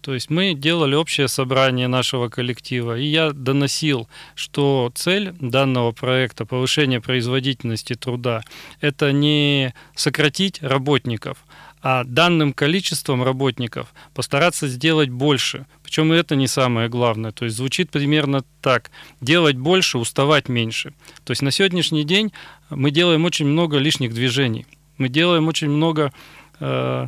То 0.00 0.14
есть 0.14 0.30
мы 0.30 0.54
делали 0.54 0.94
общее 0.94 1.26
собрание 1.26 1.88
нашего 1.88 2.28
коллектива, 2.28 2.96
и 2.96 3.04
я 3.04 3.32
доносил, 3.32 4.08
что 4.36 4.92
цель 4.94 5.32
данного 5.40 5.90
проекта 5.90 6.46
повышение 6.46 7.00
производительности 7.00 7.94
труда– 7.94 8.42
это 8.80 9.10
не 9.10 9.74
сократить 9.96 10.62
работников, 10.62 11.38
а 11.82 12.04
данным 12.04 12.52
количеством 12.52 13.24
работников 13.24 13.92
постараться 14.14 14.68
сделать 14.68 15.10
больше. 15.10 15.66
Причем 15.82 16.12
это 16.12 16.36
не 16.36 16.46
самое 16.46 16.88
главное. 16.88 17.32
То 17.32 17.44
есть 17.44 17.56
звучит 17.56 17.90
примерно 17.90 18.44
так. 18.62 18.92
Делать 19.20 19.56
больше, 19.56 19.98
уставать 19.98 20.48
меньше. 20.48 20.94
То 21.24 21.32
есть 21.32 21.42
на 21.42 21.50
сегодняшний 21.50 22.04
день 22.04 22.32
мы 22.70 22.92
делаем 22.92 23.24
очень 23.24 23.46
много 23.46 23.78
лишних 23.78 24.14
движений. 24.14 24.64
Мы 24.98 25.08
делаем 25.08 25.48
очень 25.48 25.70
много 25.70 26.12
э, 26.60 27.06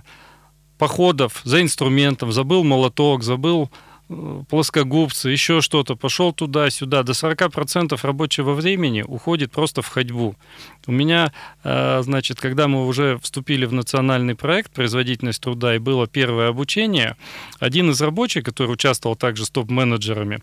походов 0.79 1.40
за 1.44 1.62
инструментом. 1.62 2.33
Забыл 2.33 2.64
молоток, 2.64 3.22
забыл 3.22 3.70
э, 4.09 4.42
плоскогубцы, 4.49 5.31
еще 5.31 5.61
что-то, 5.61 5.96
пошел 5.96 6.33
туда-сюда. 6.33 7.03
До 7.03 7.12
40% 7.12 7.99
рабочего 8.03 8.53
времени 8.55 9.03
уходит 9.03 9.53
просто 9.53 9.83
в 9.83 9.88
ходьбу. 9.88 10.35
У 10.87 10.92
меня, 10.92 11.33
э, 11.64 12.03
значит, 12.03 12.40
когда 12.40 12.68
мы 12.68 12.87
уже 12.87 13.18
вступили 13.22 13.66
в 13.66 13.72
национальный 13.72 14.35
проект 14.35 14.72
«Производительность 14.72 15.42
труда» 15.42 15.77
и 15.77 15.79
было 15.79 16.07
первое 16.07 16.49
обучение, 16.49 17.16
один 17.61 17.90
из 17.90 18.01
рабочих, 18.01 18.44
который 18.44 18.72
участвовал 18.72 19.16
также 19.16 19.44
с 19.44 19.51
топ-менеджерами, 19.51 20.40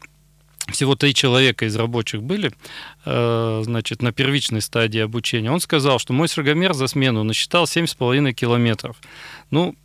всего 0.72 0.96
три 0.96 1.14
человека 1.14 1.66
из 1.66 1.76
рабочих 1.76 2.24
были, 2.24 2.52
э, 3.06 3.62
значит, 3.64 4.02
на 4.02 4.12
первичной 4.12 4.62
стадии 4.62 5.00
обучения. 5.00 5.52
Он 5.52 5.60
сказал, 5.60 6.00
что 6.00 6.14
мой 6.14 6.28
шагомер 6.28 6.74
за 6.74 6.88
смену 6.88 7.24
насчитал 7.24 7.66
7,5 7.66 8.34
километров. 8.34 8.98
Ну, 9.52 9.76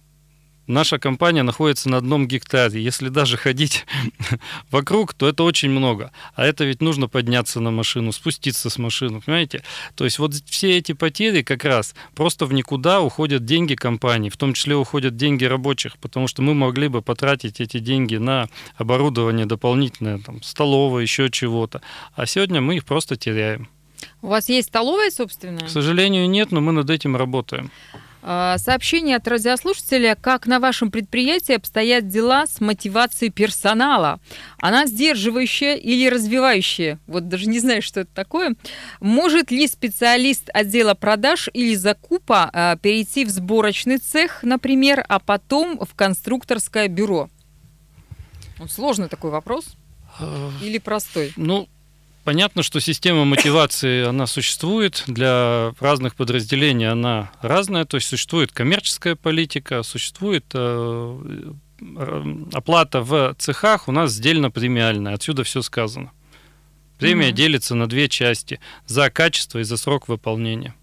наша 0.69 0.99
компания 0.99 1.43
находится 1.43 1.89
на 1.89 1.97
одном 1.97 2.29
гектаре. 2.29 2.83
Если 2.83 3.09
даже 3.09 3.37
ходить 3.37 3.87
вокруг, 4.71 5.15
то 5.15 5.29
это 5.29 5.43
очень 5.43 5.71
много. 5.71 6.13
А 6.35 6.45
это 6.45 6.65
ведь 6.65 6.81
нужно 6.81 7.09
подняться 7.09 7.61
на 7.61 7.71
машину, 7.71 8.13
спуститься 8.13 8.71
с 8.71 8.79
машины, 8.79 9.21
понимаете? 9.21 9.65
То 9.97 10.05
есть 10.05 10.19
вот 10.19 10.35
все 10.47 10.79
эти 10.79 10.93
потери 10.93 11.43
как 11.43 11.65
раз 11.65 11.95
просто 12.15 12.47
в 12.47 12.53
никуда 12.53 13.01
уходят 13.01 13.45
деньги 13.45 13.75
компании, 13.75 14.31
в 14.31 14.37
том 14.37 14.53
числе 14.53 14.77
уходят 14.77 15.17
деньги 15.17 15.45
рабочих, 15.45 15.99
потому 15.99 16.29
что 16.29 16.43
мы 16.43 16.55
могли 16.55 16.89
бы 16.89 17.03
потратить 17.03 17.61
эти 17.61 17.79
деньги 17.79 18.17
на 18.17 18.49
оборудование 18.77 19.47
дополнительное, 19.47 20.19
там, 20.19 20.43
столовое, 20.43 21.03
еще 21.03 21.31
чего-то. 21.31 21.81
А 22.15 22.27
сегодня 22.27 22.61
мы 22.61 22.77
их 22.77 22.85
просто 22.85 23.17
теряем. 23.17 23.69
У 24.23 24.29
вас 24.29 24.49
есть 24.49 24.69
столовая 24.69 25.11
собственная? 25.11 25.67
К 25.67 25.71
сожалению, 25.71 26.29
нет, 26.29 26.53
но 26.53 26.61
мы 26.61 26.73
над 26.73 26.91
этим 26.91 27.17
работаем. 27.17 27.71
А, 28.23 28.59
сообщение 28.59 29.17
от 29.17 29.29
радиослушателя, 29.29 30.17
как 30.21 30.47
на 30.47 30.59
вашем 30.59 30.91
предприятии 30.91 31.55
обстоят 31.55 32.09
дела 32.09 32.47
с 32.47 32.61
мотивацией 32.61 33.31
персонала. 33.31 34.21
Она 34.59 34.87
сдерживающая 34.87 35.75
или 35.75 36.09
развивающая? 36.09 36.99
Вот 37.07 37.29
даже 37.29 37.49
не 37.49 37.61
знаю, 37.61 37.81
что 37.81 38.01
это 38.01 38.11
такое. 38.13 38.55
Может 39.01 39.51
ли 39.51 39.67
специалист 39.69 40.51
отдела 40.53 40.95
продаж 40.95 41.49
или 41.53 41.75
закупа 41.75 42.51
а, 42.53 42.77
перейти 42.77 43.25
в 43.25 43.31
сборочный 43.31 43.99
цех, 43.99 44.43
например, 44.43 45.05
а 45.09 45.21
потом 45.21 45.79
в 45.79 45.95
конструкторское 45.95 46.89
бюро? 46.89 47.31
Сложный 48.69 49.09
такой 49.09 49.31
вопрос. 49.31 49.77
Или 50.61 50.79
простой? 50.79 51.33
Ну, 51.37 51.69
Понятно, 52.29 52.63
что 52.63 52.79
система 52.79 53.25
мотивации, 53.25 54.05
она 54.05 54.27
существует, 54.27 55.03
для 55.07 55.73
разных 55.81 56.15
подразделений 56.15 56.87
она 56.87 57.31
разная, 57.41 57.87
то 57.87 57.97
есть 57.97 58.07
существует 58.07 58.53
коммерческая 58.53 59.15
политика, 59.17 59.83
существует 59.83 60.45
э, 60.53 61.53
оплата 62.53 63.01
в 63.01 63.35
цехах 63.39 63.89
у 63.89 63.93
нас 63.93 64.13
сдельно 64.13 64.51
премиальная, 64.51 65.15
отсюда 65.15 65.43
все 65.43 65.63
сказано. 65.63 66.13
Премия 66.99 67.31
mm-hmm. 67.31 67.33
делится 67.33 67.75
на 67.75 67.89
две 67.89 68.11
части 68.11 68.61
за 68.85 69.09
качество 69.09 69.61
и 69.61 69.63
за 69.63 69.79
срок 69.79 70.07
выполнения. 70.07 70.75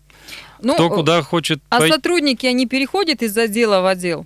Ну, 0.64 0.74
Кто 0.74 0.90
куда 0.90 1.22
хочет. 1.22 1.62
А 1.70 1.78
пой... 1.78 1.90
сотрудники 1.90 2.48
они 2.48 2.66
переходят 2.66 3.22
из 3.22 3.38
отдела 3.38 3.82
в 3.82 3.86
отдел? 3.86 4.26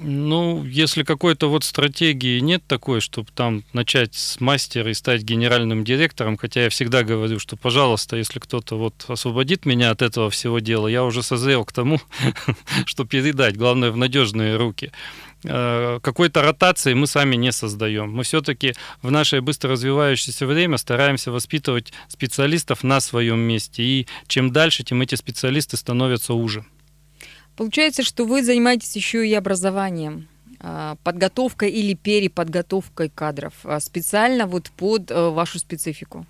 Ну, 0.00 0.64
если 0.64 1.02
какой-то 1.02 1.48
вот 1.50 1.64
стратегии 1.64 2.38
нет 2.38 2.62
такой, 2.68 3.00
чтобы 3.00 3.30
там 3.34 3.64
начать 3.72 4.14
с 4.14 4.40
мастера 4.40 4.88
и 4.92 4.94
стать 4.94 5.22
генеральным 5.22 5.82
директором, 5.82 6.36
хотя 6.36 6.62
я 6.62 6.70
всегда 6.70 7.02
говорю, 7.02 7.40
что, 7.40 7.56
пожалуйста, 7.56 8.16
если 8.16 8.38
кто-то 8.38 8.78
вот 8.78 8.94
освободит 9.08 9.66
меня 9.66 9.90
от 9.90 10.02
этого 10.02 10.30
всего 10.30 10.60
дела, 10.60 10.86
я 10.86 11.04
уже 11.04 11.24
созрел 11.24 11.64
к 11.64 11.72
тому, 11.72 12.00
что 12.86 13.04
передать, 13.04 13.56
главное, 13.56 13.90
в 13.90 13.96
надежные 13.96 14.56
руки. 14.56 14.92
Э, 15.42 15.98
какой-то 16.00 16.42
ротации 16.42 16.94
мы 16.94 17.08
сами 17.08 17.34
не 17.34 17.50
создаем. 17.50 18.12
Мы 18.12 18.22
все-таки 18.22 18.74
в 19.02 19.10
наше 19.10 19.40
быстро 19.40 19.72
развивающееся 19.72 20.46
время 20.46 20.78
стараемся 20.78 21.32
воспитывать 21.32 21.92
специалистов 22.06 22.84
на 22.84 23.00
своем 23.00 23.40
месте. 23.40 23.82
И 23.82 24.06
чем 24.28 24.52
дальше, 24.52 24.84
тем 24.84 25.02
эти 25.02 25.16
специалисты 25.16 25.76
становятся 25.76 26.34
уже. 26.34 26.64
Получается, 27.58 28.04
что 28.04 28.24
вы 28.24 28.44
занимаетесь 28.44 28.94
еще 28.94 29.26
и 29.26 29.34
образованием 29.34 30.28
а, 30.60 30.94
подготовкой 31.02 31.70
или 31.70 31.94
переподготовкой 31.94 33.10
кадров 33.12 33.52
а, 33.64 33.80
специально 33.80 34.46
вот 34.46 34.70
под 34.70 35.10
э, 35.10 35.28
вашу 35.30 35.58
специфику? 35.58 36.24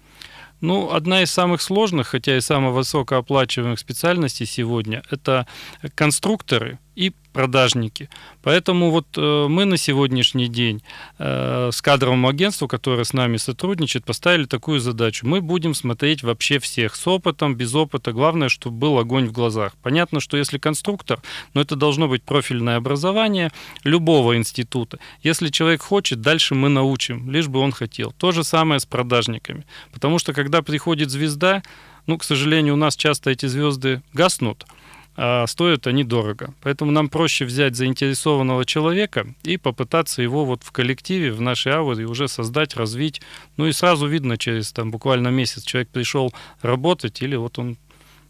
Ну, 0.62 0.90
одна 0.90 1.22
из 1.22 1.30
самых 1.30 1.60
сложных, 1.60 2.08
хотя 2.08 2.34
и 2.34 2.40
самых 2.40 2.72
высокооплачиваемых 2.72 3.78
специальностей 3.78 4.46
сегодня, 4.46 5.02
это 5.10 5.46
конструкторы 5.94 6.78
и 6.98 7.12
продажники. 7.32 8.08
Поэтому 8.42 8.90
вот 8.90 9.06
э, 9.16 9.46
мы 9.48 9.64
на 9.64 9.76
сегодняшний 9.76 10.48
день 10.48 10.82
э, 11.20 11.70
с 11.72 11.80
кадровым 11.80 12.26
агентством, 12.26 12.66
которое 12.66 13.04
с 13.04 13.12
нами 13.12 13.37
сотрудничает, 13.37 14.04
поставили 14.04 14.46
такую 14.46 14.80
задачу. 14.80 15.24
Мы 15.24 15.40
будем 15.40 15.74
смотреть 15.74 16.24
вообще 16.24 16.58
всех 16.58 16.96
с 16.96 17.06
опытом, 17.06 17.54
без 17.54 17.72
опыта. 17.76 18.11
Главное, 18.11 18.48
чтобы 18.48 18.78
был 18.78 18.98
огонь 18.98 19.26
в 19.26 19.32
глазах. 19.32 19.74
Понятно, 19.80 20.18
что 20.18 20.37
если 20.37 20.58
конструктор, 20.58 21.22
но 21.54 21.61
это 21.61 21.76
должно 21.76 22.08
быть 22.08 22.24
профильное 22.24 22.78
образование 22.78 23.52
любого 23.84 24.37
института. 24.37 24.98
Если 25.22 25.50
человек 25.50 25.82
хочет, 25.82 26.20
дальше 26.20 26.56
мы 26.56 26.68
научим, 26.68 27.30
лишь 27.30 27.46
бы 27.46 27.61
он 27.61 27.70
хотел. 27.70 28.11
То 28.11 28.32
же 28.32 28.42
самое 28.42 28.80
с 28.80 28.87
продажниками. 28.87 29.64
Потому 29.92 30.18
что 30.18 30.32
когда 30.32 30.62
приходит 30.62 31.11
звезда, 31.11 31.62
ну, 32.06 32.18
к 32.18 32.24
сожалению, 32.24 32.74
у 32.74 32.78
нас 32.78 32.96
часто 32.96 33.30
эти 33.30 33.46
звезды 33.46 34.02
гаснут– 34.12 34.66
а 35.20 35.48
стоят 35.48 35.88
они 35.88 36.04
дорого. 36.04 36.54
Поэтому 36.61 36.92
нам 36.92 37.09
проще 37.09 37.44
взять 37.44 37.74
заинтересованного 37.74 38.64
человека 38.64 39.26
и 39.42 39.57
попытаться 39.57 40.22
его 40.22 40.44
вот 40.44 40.62
в 40.62 40.70
коллективе, 40.70 41.33
в 41.33 41.40
нашей 41.40 41.72
ауре 41.72 42.07
уже 42.07 42.28
создать, 42.28 42.76
развить. 42.76 43.20
Ну 43.57 43.66
и 43.66 43.72
сразу 43.72 44.07
видно 44.07 44.38
через 44.38 44.72
там 44.72 44.92
буквально 44.92 45.28
месяц 45.28 45.64
человек 45.64 45.88
пришел 45.88 46.33
работать 46.62 47.20
или 47.20 47.35
вот 47.35 47.59
он 47.59 47.78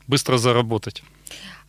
быстро 0.07 0.38
заработать. 0.38 1.03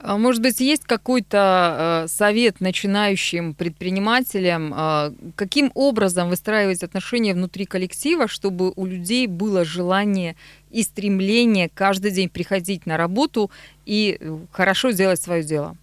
А, 0.02 0.18
может 0.18 0.42
быть, 0.42 0.62
есть 0.62 0.86
какой-то 0.86 2.06
э, 2.06 2.08
совет 2.08 2.62
начинающим 2.62 3.54
предпринимателям, 3.54 4.74
э, 4.74 5.12
каким 5.36 5.72
образом 5.74 6.30
выстраивать 6.30 6.84
отношения 6.84 7.34
внутри 7.34 7.66
коллектива, 7.66 8.30
чтобы 8.30 8.72
у 8.76 8.86
людей 8.86 9.28
было 9.28 9.66
желание 9.66 10.38
и 10.72 10.84
стремление 10.84 11.70
каждый 11.74 12.12
день 12.12 12.30
приходить 12.30 12.86
на 12.86 12.96
работу 12.96 13.52
и 13.86 14.18
э, 14.20 14.38
хорошо 14.52 14.92
сделать 14.92 15.22
свое 15.22 15.44
дело? 15.44 15.76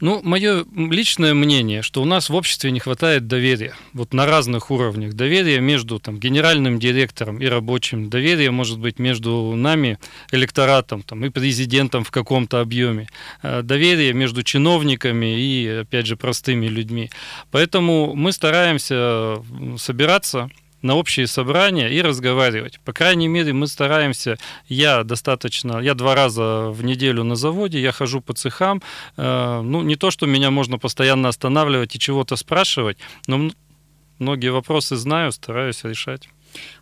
Ну, 0.00 0.20
мое 0.22 0.64
личное 0.76 1.34
мнение, 1.34 1.82
что 1.82 2.02
у 2.02 2.04
нас 2.04 2.30
в 2.30 2.34
обществе 2.34 2.70
не 2.70 2.78
хватает 2.78 3.26
доверия. 3.26 3.74
Вот 3.92 4.14
на 4.14 4.26
разных 4.26 4.70
уровнях. 4.70 5.14
Доверия 5.14 5.60
между 5.60 5.98
там, 5.98 6.18
генеральным 6.18 6.78
директором 6.78 7.38
и 7.38 7.46
рабочим. 7.46 8.08
Доверие 8.08 8.50
может 8.50 8.78
быть 8.78 8.98
между 8.98 9.54
нами, 9.56 9.98
электоратом 10.30 11.02
там, 11.02 11.24
и 11.24 11.30
президентом 11.30 12.04
в 12.04 12.10
каком-то 12.10 12.60
объеме. 12.60 13.08
Э, 13.42 13.62
доверие 13.62 14.12
между 14.12 14.42
чиновниками 14.42 15.40
и, 15.40 15.66
опять 15.82 16.06
же, 16.06 16.16
простыми 16.16 16.66
людьми. 16.66 17.10
Поэтому 17.50 18.14
мы 18.14 18.32
стараемся 18.32 19.42
собираться 19.78 20.48
на 20.82 20.94
общие 20.94 21.26
собрания 21.26 21.88
и 21.88 22.02
разговаривать. 22.02 22.80
По 22.84 22.92
крайней 22.92 23.28
мере, 23.28 23.52
мы 23.52 23.66
стараемся, 23.66 24.38
я 24.68 25.04
достаточно, 25.04 25.78
я 25.80 25.94
два 25.94 26.14
раза 26.14 26.70
в 26.70 26.84
неделю 26.84 27.24
на 27.24 27.36
заводе, 27.36 27.80
я 27.80 27.92
хожу 27.92 28.20
по 28.20 28.32
цехам, 28.32 28.82
э, 29.16 29.60
ну, 29.62 29.82
не 29.82 29.96
то, 29.96 30.10
что 30.10 30.26
меня 30.26 30.50
можно 30.50 30.78
постоянно 30.78 31.28
останавливать 31.28 31.96
и 31.96 31.98
чего-то 31.98 32.36
спрашивать, 32.36 32.98
но 33.26 33.50
многие 34.18 34.50
вопросы 34.50 34.96
знаю, 34.96 35.32
стараюсь 35.32 35.84
решать. 35.84 36.28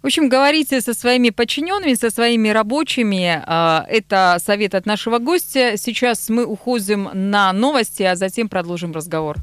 В 0.02 0.06
общем, 0.06 0.28
говорите 0.28 0.80
со 0.80 0.94
своими 0.94 1.30
подчиненными, 1.30 1.94
со 1.94 2.11
своими 2.11 2.50
рабочими. 2.50 3.42
Э, 3.46 3.85
это 3.88 4.38
совет 4.44 4.74
от 4.74 4.87
нашего 4.87 5.18
гостя. 5.18 5.76
Сейчас 5.76 6.28
мы 6.28 6.44
уходим 6.44 7.11
на 7.12 7.52
новости, 7.52 8.02
а 8.02 8.16
затем 8.16 8.48
продолжим 8.48 8.92
разговор. 8.92 9.37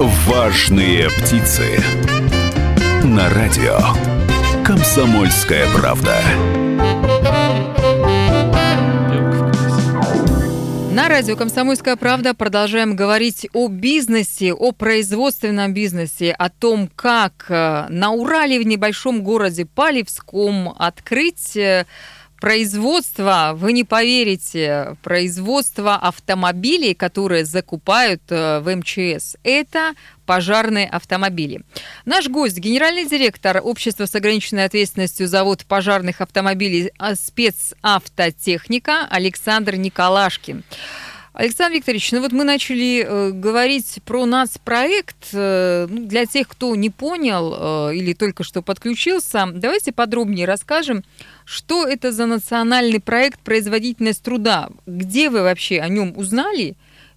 Важные 0.00 1.10
птицы. 1.10 1.76
На 3.02 3.28
радио. 3.30 3.80
Комсомольская 4.64 5.66
правда. 5.74 6.22
На 10.92 11.08
радио 11.08 11.34
«Комсомольская 11.34 11.96
правда» 11.96 12.32
продолжаем 12.32 12.94
говорить 12.94 13.48
о 13.52 13.66
бизнесе, 13.66 14.52
о 14.52 14.70
производственном 14.70 15.74
бизнесе, 15.74 16.30
о 16.30 16.48
том, 16.48 16.88
как 16.94 17.46
э, 17.48 17.86
на 17.88 18.12
Урале 18.12 18.60
в 18.60 18.66
небольшом 18.66 19.24
городе 19.24 19.66
Палевском 19.66 20.74
открыть 20.78 21.56
э, 21.56 21.86
производство, 22.40 23.52
вы 23.54 23.72
не 23.72 23.84
поверите, 23.84 24.96
производство 25.02 25.96
автомобилей, 25.96 26.94
которые 26.94 27.44
закупают 27.44 28.22
э, 28.28 28.60
в 28.60 28.74
МЧС, 28.74 29.36
это 29.42 29.94
пожарные 30.26 30.86
автомобили. 30.86 31.62
Наш 32.04 32.28
гость, 32.28 32.58
генеральный 32.58 33.06
директор 33.06 33.60
общества 33.62 34.06
с 34.06 34.14
ограниченной 34.14 34.64
ответственностью 34.64 35.26
завод 35.26 35.64
пожарных 35.66 36.20
автомобилей 36.20 36.92
а, 36.98 37.14
спецавтотехника 37.14 39.06
Александр 39.10 39.76
Николашкин. 39.76 40.64
Александр 41.38 41.76
Викторович, 41.76 42.10
ну 42.10 42.20
вот 42.20 42.32
мы 42.32 42.42
начали 42.42 43.06
э, 43.06 43.30
говорить 43.30 44.00
про 44.04 44.26
нас 44.26 44.58
проект. 44.58 45.28
Э, 45.32 45.86
ну, 45.88 46.04
для 46.06 46.26
тех, 46.26 46.48
кто 46.48 46.74
не 46.74 46.90
понял 46.90 47.90
э, 47.90 47.94
или 47.94 48.12
только 48.12 48.42
что 48.42 48.60
подключился, 48.60 49.46
давайте 49.54 49.92
подробнее 49.92 50.46
расскажем, 50.46 51.04
что 51.48 51.86
это 51.86 52.12
за 52.12 52.26
национальный 52.26 53.00
проект 53.00 53.40
«Производительность 53.40 54.22
труда». 54.22 54.68
Где 54.86 55.30
вы 55.30 55.40
вообще 55.40 55.80
о 55.80 55.88
нем 55.88 56.12
узнали? 56.14 56.76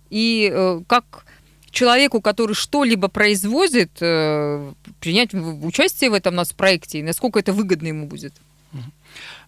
И 0.10 0.50
э, 0.50 0.80
как 0.88 1.26
человеку, 1.70 2.22
который 2.22 2.56
что-либо 2.56 3.10
производит, 3.10 3.92
э, 4.00 4.72
принять 5.02 5.34
участие 5.34 6.10
в 6.10 6.14
этом 6.14 6.34
нас 6.36 6.54
проекте? 6.54 7.00
И 7.00 7.04
насколько 7.04 7.40
это 7.40 7.52
выгодно 7.52 7.88
ему 7.88 8.08
будет? 8.08 8.34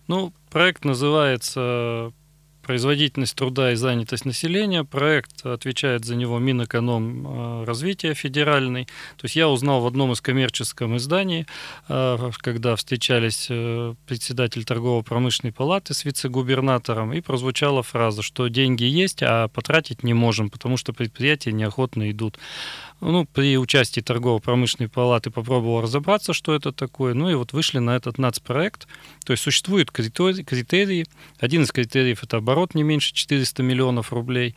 Ну, 0.08 0.34
проект 0.50 0.84
называется 0.84 2.12
производительность 2.64 3.36
труда 3.36 3.74
и 3.74 3.76
занятость 3.76 4.26
населения. 4.26 4.84
Проект 4.84 5.46
отвечает 5.46 6.06
за 6.06 6.16
него 6.16 6.40
Минэконом 6.40 7.64
э, 7.64 8.14
федеральный. 8.14 8.86
То 9.18 9.26
есть 9.26 9.36
я 9.36 9.50
узнал 9.50 9.82
в 9.82 9.86
одном 9.86 10.14
из 10.14 10.22
коммерческих 10.22 10.88
изданий, 10.96 11.46
э, 11.90 12.32
когда 12.38 12.76
встречались 12.76 13.48
э, 13.50 13.94
председатель 14.08 14.64
торгово-промышленной 14.64 15.52
палаты 15.52 15.94
с 15.94 16.06
вице-губернатором, 16.06 17.14
и 17.14 17.22
прозвучала 17.22 17.84
фраза, 17.84 18.22
что 18.22 18.48
деньги 18.48 18.86
есть, 18.86 19.22
а 19.22 19.50
потратить 19.50 20.04
не 20.04 20.14
можем, 20.14 20.50
потому 20.50 20.78
что 20.78 20.94
предприятия 20.94 21.52
неохотно 21.52 22.10
идут 22.10 22.40
ну, 23.12 23.26
при 23.26 23.58
участии 23.58 24.02
торгово-промышленной 24.02 24.90
палаты 24.90 25.30
попробовал 25.30 25.82
разобраться, 25.82 26.34
что 26.34 26.54
это 26.56 26.72
такое, 26.72 27.14
ну 27.14 27.30
и 27.30 27.36
вот 27.36 27.54
вышли 27.54 27.80
на 27.80 27.96
этот 27.96 28.18
нацпроект. 28.18 28.88
То 29.26 29.32
есть 29.32 29.44
существуют 29.44 29.92
критерии. 29.92 31.06
Один 31.40 31.64
из 31.64 31.72
критериев– 31.72 32.24
это 32.24 32.38
оборот 32.38 32.76
не 32.76 32.84
меньше 32.84 33.14
400 33.14 33.64
миллионов 33.64 34.14
рублей. 34.14 34.56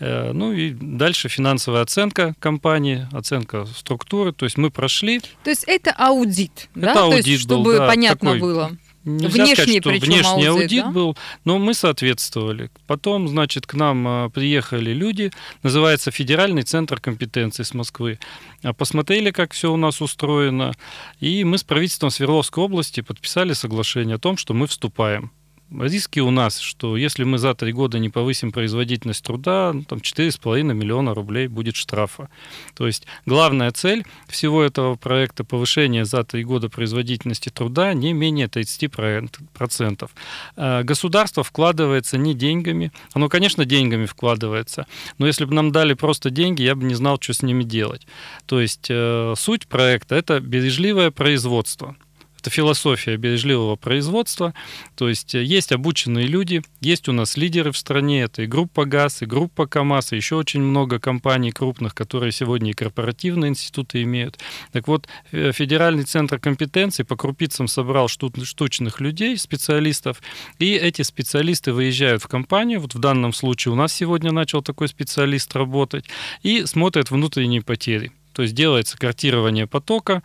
Э, 0.00 0.32
ну 0.32 0.52
и 0.52 0.70
дальше 0.70 1.28
финансовая 1.28 1.82
оценка 1.82 2.34
компании, 2.38 3.06
оценка 3.12 3.66
структуры. 3.66 4.32
То 4.32 4.44
есть 4.44 4.56
мы 4.56 4.70
прошли. 4.70 5.20
То 5.42 5.50
есть 5.50 5.64
это 5.64 5.92
аудит, 5.92 6.68
это 6.74 6.80
да? 6.80 7.02
Аудит 7.02 7.24
То 7.24 7.30
есть, 7.30 7.42
чтобы 7.42 7.64
был, 7.64 7.78
да, 7.78 7.86
понятно 7.86 8.32
такой, 8.32 8.40
было. 8.40 8.76
Нельзя 9.04 9.44
внешний, 9.44 9.80
сказать, 9.80 9.80
что 9.82 10.06
внешний 10.06 10.46
аудит, 10.46 10.62
аудит 10.62 10.84
да? 10.84 10.90
был, 10.90 11.16
но 11.44 11.58
мы 11.58 11.74
соответствовали. 11.74 12.70
Потом, 12.86 13.28
значит, 13.28 13.66
к 13.66 13.74
нам 13.74 14.06
а, 14.08 14.28
приехали 14.30 14.92
люди, 14.92 15.30
называется 15.62 16.10
Федеральный 16.10 16.62
центр 16.62 17.00
компетенции 17.00 17.64
с 17.64 17.74
Москвы. 17.74 18.18
А, 18.62 18.72
посмотрели, 18.72 19.30
как 19.30 19.52
все 19.52 19.72
у 19.72 19.76
нас 19.76 20.00
устроено, 20.00 20.72
и 21.20 21.44
мы 21.44 21.58
с 21.58 21.64
правительством 21.64 22.10
Свердловской 22.10 22.64
области 22.64 23.02
подписали 23.02 23.52
соглашение 23.52 24.16
о 24.16 24.18
том, 24.18 24.36
что 24.38 24.54
мы 24.54 24.66
вступаем 24.66 25.32
риски 25.80 26.20
у 26.20 26.30
нас, 26.30 26.58
что 26.58 26.96
если 26.96 27.24
мы 27.24 27.38
за 27.38 27.54
три 27.54 27.72
года 27.72 27.98
не 27.98 28.08
повысим 28.08 28.52
производительность 28.52 29.24
труда, 29.24 29.72
ну, 29.72 29.82
там 29.82 29.98
4,5 29.98 30.62
миллиона 30.62 31.14
рублей 31.14 31.48
будет 31.48 31.76
штрафа. 31.76 32.28
То 32.74 32.86
есть 32.86 33.06
главная 33.26 33.70
цель 33.72 34.04
всего 34.28 34.62
этого 34.62 34.96
проекта 34.96 35.44
повышение 35.44 36.04
за 36.04 36.24
три 36.24 36.44
года 36.44 36.68
производительности 36.68 37.48
труда 37.48 37.94
не 37.94 38.12
менее 38.12 38.46
30%. 38.46 40.10
А 40.56 40.82
государство 40.82 41.42
вкладывается 41.42 42.18
не 42.18 42.34
деньгами, 42.34 42.92
оно, 43.12 43.28
конечно, 43.28 43.64
деньгами 43.64 44.06
вкладывается, 44.06 44.86
но 45.18 45.26
если 45.26 45.44
бы 45.44 45.54
нам 45.54 45.72
дали 45.72 45.94
просто 45.94 46.30
деньги, 46.30 46.62
я 46.62 46.74
бы 46.74 46.84
не 46.84 46.94
знал, 46.94 47.18
что 47.20 47.32
с 47.32 47.42
ними 47.42 47.64
делать. 47.64 48.06
То 48.46 48.60
есть 48.60 48.86
э, 48.88 49.34
суть 49.36 49.66
проекта– 49.66 50.14
это 50.16 50.40
бережливое 50.40 51.10
производство. 51.10 51.96
Это 52.44 52.50
философия 52.50 53.16
бережливого 53.16 53.76
производства. 53.76 54.52
То 54.96 55.08
есть 55.08 55.34
э, 55.34 55.42
есть 55.42 55.72
обученные 55.72 56.26
люди, 56.26 56.60
есть 56.82 57.08
у 57.08 57.12
нас 57.12 57.38
лидеры 57.38 57.72
в 57.72 57.78
стране, 57.78 58.20
это 58.20 58.42
и 58.42 58.46
группа 58.46 58.84
ГАЗ, 58.84 59.22
и 59.22 59.24
группа 59.24 59.66
КАМАЗ, 59.66 60.12
и 60.12 60.16
еще 60.16 60.36
очень 60.36 60.60
много 60.60 60.98
компаний 60.98 61.52
крупных, 61.52 61.94
которые 61.94 62.32
сегодня 62.32 62.72
и 62.72 62.74
корпоративные 62.74 63.48
институты 63.48 64.02
имеют. 64.02 64.38
Так 64.72 64.88
вот, 64.88 65.08
э, 65.32 65.52
Федеральный 65.52 66.04
центр 66.04 66.38
компетенции 66.38 67.02
по 67.02 67.16
крупицам 67.16 67.66
собрал 67.66 68.08
штучных 68.08 69.00
людей, 69.00 69.38
специалистов, 69.38 70.20
и 70.58 70.74
эти 70.74 71.00
специалисты 71.00 71.72
выезжают 71.72 72.22
в 72.22 72.28
компанию, 72.28 72.78
вот 72.78 72.94
в 72.94 72.98
данном 72.98 73.32
случае 73.32 73.72
у 73.72 73.74
нас 73.74 73.94
сегодня 73.94 74.32
начал 74.32 74.60
такой 74.60 74.88
специалист 74.88 75.56
работать, 75.56 76.04
и 76.42 76.66
смотрят 76.66 77.10
внутренние 77.10 77.62
потери. 77.62 78.12
То 78.34 78.42
есть 78.42 78.54
делается 78.54 78.98
картирование 78.98 79.66
потока. 79.66 80.22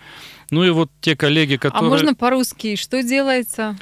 Ну 0.49 0.63
и 0.63 0.71
вот 0.71 0.91
те 0.99 1.15
коллеги, 1.15 1.55
а 1.55 1.59
которые... 1.59 1.87
А 1.87 1.89
можно 1.89 2.15
по-русски? 2.15 2.75
Что 2.75 3.01
делается? 3.03 3.77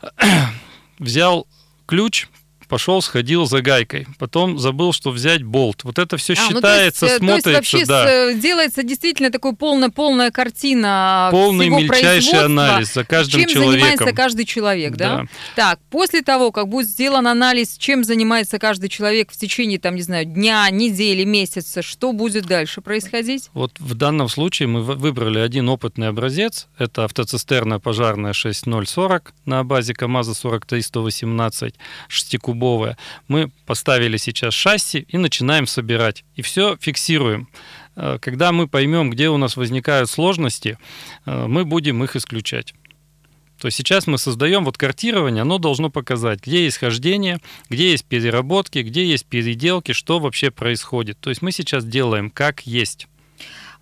Взял 0.98 1.46
ключ, 1.86 2.28
пошел, 2.70 3.02
сходил 3.02 3.46
за 3.46 3.60
гайкой, 3.60 4.06
потом 4.18 4.58
забыл, 4.58 4.92
что 4.92 5.10
взять 5.10 5.42
болт. 5.42 5.82
Вот 5.82 5.98
это 5.98 6.16
все 6.16 6.34
а, 6.34 6.36
считается, 6.36 7.04
ну, 7.04 7.08
то 7.08 7.12
есть, 7.12 7.18
смотрится, 7.18 7.42
то 7.42 7.50
есть 7.50 7.72
вообще 7.72 7.86
да. 7.86 8.32
делается 8.34 8.82
действительно 8.84 9.30
такой 9.30 9.54
полная 9.56 9.90
полная 9.90 10.30
картина 10.30 11.28
полный 11.32 11.66
всего 11.66 11.80
мельчайший 11.80 12.44
анализ 12.44 12.94
за 12.94 13.04
каждым 13.04 13.40
чем 13.40 13.50
человеком. 13.50 13.72
Чем 13.72 13.80
занимается 13.80 14.16
каждый 14.16 14.44
человек, 14.44 14.94
да? 14.94 15.16
да? 15.16 15.24
Так, 15.56 15.80
после 15.90 16.22
того, 16.22 16.52
как 16.52 16.68
будет 16.68 16.88
сделан 16.88 17.26
анализ, 17.26 17.76
чем 17.76 18.04
занимается 18.04 18.58
каждый 18.58 18.88
человек 18.88 19.32
в 19.32 19.36
течение, 19.36 19.80
там, 19.80 19.96
не 19.96 20.02
знаю, 20.02 20.24
дня, 20.24 20.70
недели, 20.70 21.24
месяца, 21.24 21.82
что 21.82 22.12
будет 22.12 22.46
дальше 22.46 22.80
происходить? 22.80 23.50
Вот 23.52 23.72
в 23.80 23.94
данном 23.94 24.28
случае 24.28 24.68
мы 24.68 24.82
выбрали 24.82 25.40
один 25.40 25.68
опытный 25.68 26.08
образец. 26.08 26.68
Это 26.78 27.04
автоцистерна 27.04 27.80
пожарная 27.80 28.32
6040 28.32 29.34
на 29.44 29.64
базе 29.64 29.92
КАМАЗа 29.94 30.34
43118 30.34 31.74
6 32.08 32.38
кубовая. 32.60 32.96
Мы 33.28 33.50
поставили 33.66 34.18
сейчас 34.18 34.54
шасси 34.54 35.06
и 35.08 35.18
начинаем 35.18 35.66
собирать. 35.66 36.24
И 36.36 36.42
все 36.42 36.76
фиксируем. 36.80 37.48
Э, 37.96 38.18
когда 38.20 38.52
мы 38.52 38.68
поймем, 38.68 39.10
где 39.10 39.28
у 39.28 39.36
нас 39.36 39.56
возникают 39.56 40.10
сложности, 40.10 40.78
э, 41.26 41.46
мы 41.46 41.64
будем 41.64 42.04
их 42.04 42.16
исключать. 42.16 42.74
То 43.60 43.66
есть 43.66 43.76
сейчас 43.76 44.06
мы 44.06 44.18
создаем 44.18 44.64
вот 44.64 44.78
картирование, 44.78 45.42
оно 45.42 45.58
должно 45.58 45.90
показать, 45.90 46.40
где 46.46 46.64
есть 46.64 46.78
хождение, 46.78 47.38
где 47.68 47.90
есть 47.90 48.06
переработки, 48.06 48.78
где 48.78 49.04
есть 49.04 49.26
переделки, 49.26 49.92
что 49.92 50.18
вообще 50.18 50.50
происходит. 50.50 51.18
То 51.20 51.30
есть 51.30 51.42
мы 51.42 51.52
сейчас 51.52 51.84
делаем 51.84 52.30
как 52.30 52.66
есть. 52.66 53.06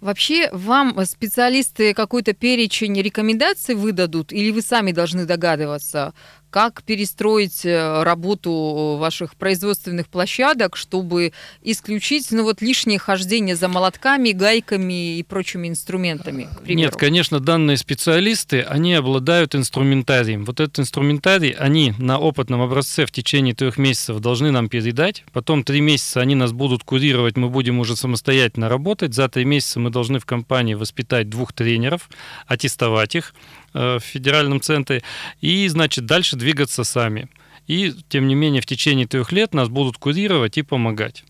Вообще 0.00 0.48
вам 0.52 1.04
специалисты 1.06 1.92
какой-то 1.92 2.32
перечень 2.32 3.00
рекомендаций 3.02 3.74
выдадут 3.74 4.32
или 4.32 4.52
вы 4.52 4.62
сами 4.62 4.92
должны 4.92 5.24
догадываться, 5.24 6.14
как 6.50 6.82
перестроить 6.82 7.64
э, 7.64 8.02
работу 8.02 8.96
ваших 8.98 9.34
производственных 9.34 10.08
площадок, 10.08 10.76
чтобы 10.76 11.32
исключить 11.62 12.28
ну, 12.30 12.42
вот, 12.42 12.62
лишнее 12.62 12.98
хождение 12.98 13.56
за 13.56 13.68
молотками, 13.68 14.30
гайками 14.30 15.18
и 15.18 15.22
прочими 15.22 15.68
инструментами? 15.68 16.48
Нет, 16.66 16.96
конечно, 16.96 17.40
данные 17.40 17.76
специалисты, 17.76 18.62
они 18.62 18.94
обладают 18.94 19.54
инструментарием. 19.54 20.44
Вот 20.44 20.60
этот 20.60 20.80
инструментарий 20.80 21.50
они 21.50 21.94
на 21.98 22.18
опытном 22.18 22.62
образце 22.62 23.06
в 23.06 23.10
течение 23.10 23.54
трех 23.54 23.78
месяцев 23.78 24.20
должны 24.20 24.50
нам 24.50 24.68
передать. 24.68 25.24
Потом 25.32 25.64
три 25.64 25.80
месяца 25.80 26.20
они 26.20 26.34
нас 26.34 26.52
будут 26.52 26.84
курировать, 26.84 27.36
мы 27.36 27.48
будем 27.48 27.78
уже 27.78 27.96
самостоятельно 27.96 28.68
работать. 28.68 29.14
За 29.14 29.28
три 29.28 29.44
месяца 29.44 29.80
мы 29.80 29.90
должны 29.90 30.18
в 30.18 30.26
компании 30.26 30.74
воспитать 30.74 31.28
двух 31.28 31.52
тренеров, 31.52 32.08
аттестовать 32.46 33.14
их. 33.14 33.34
Э, 33.74 33.98
в 33.98 34.02
федеральном 34.02 34.62
центре, 34.62 35.02
и, 35.42 35.68
значит, 35.68 36.06
дальше 36.06 36.36
двигаться 36.36 36.84
сами. 36.84 37.28
И, 37.66 37.92
тем 38.08 38.26
не 38.26 38.34
менее, 38.34 38.62
в 38.62 38.66
течение 38.66 39.06
трех 39.06 39.30
лет 39.30 39.52
нас 39.52 39.68
будут 39.68 39.98
курировать 39.98 40.56
и 40.56 40.62
помогать. 40.62 41.24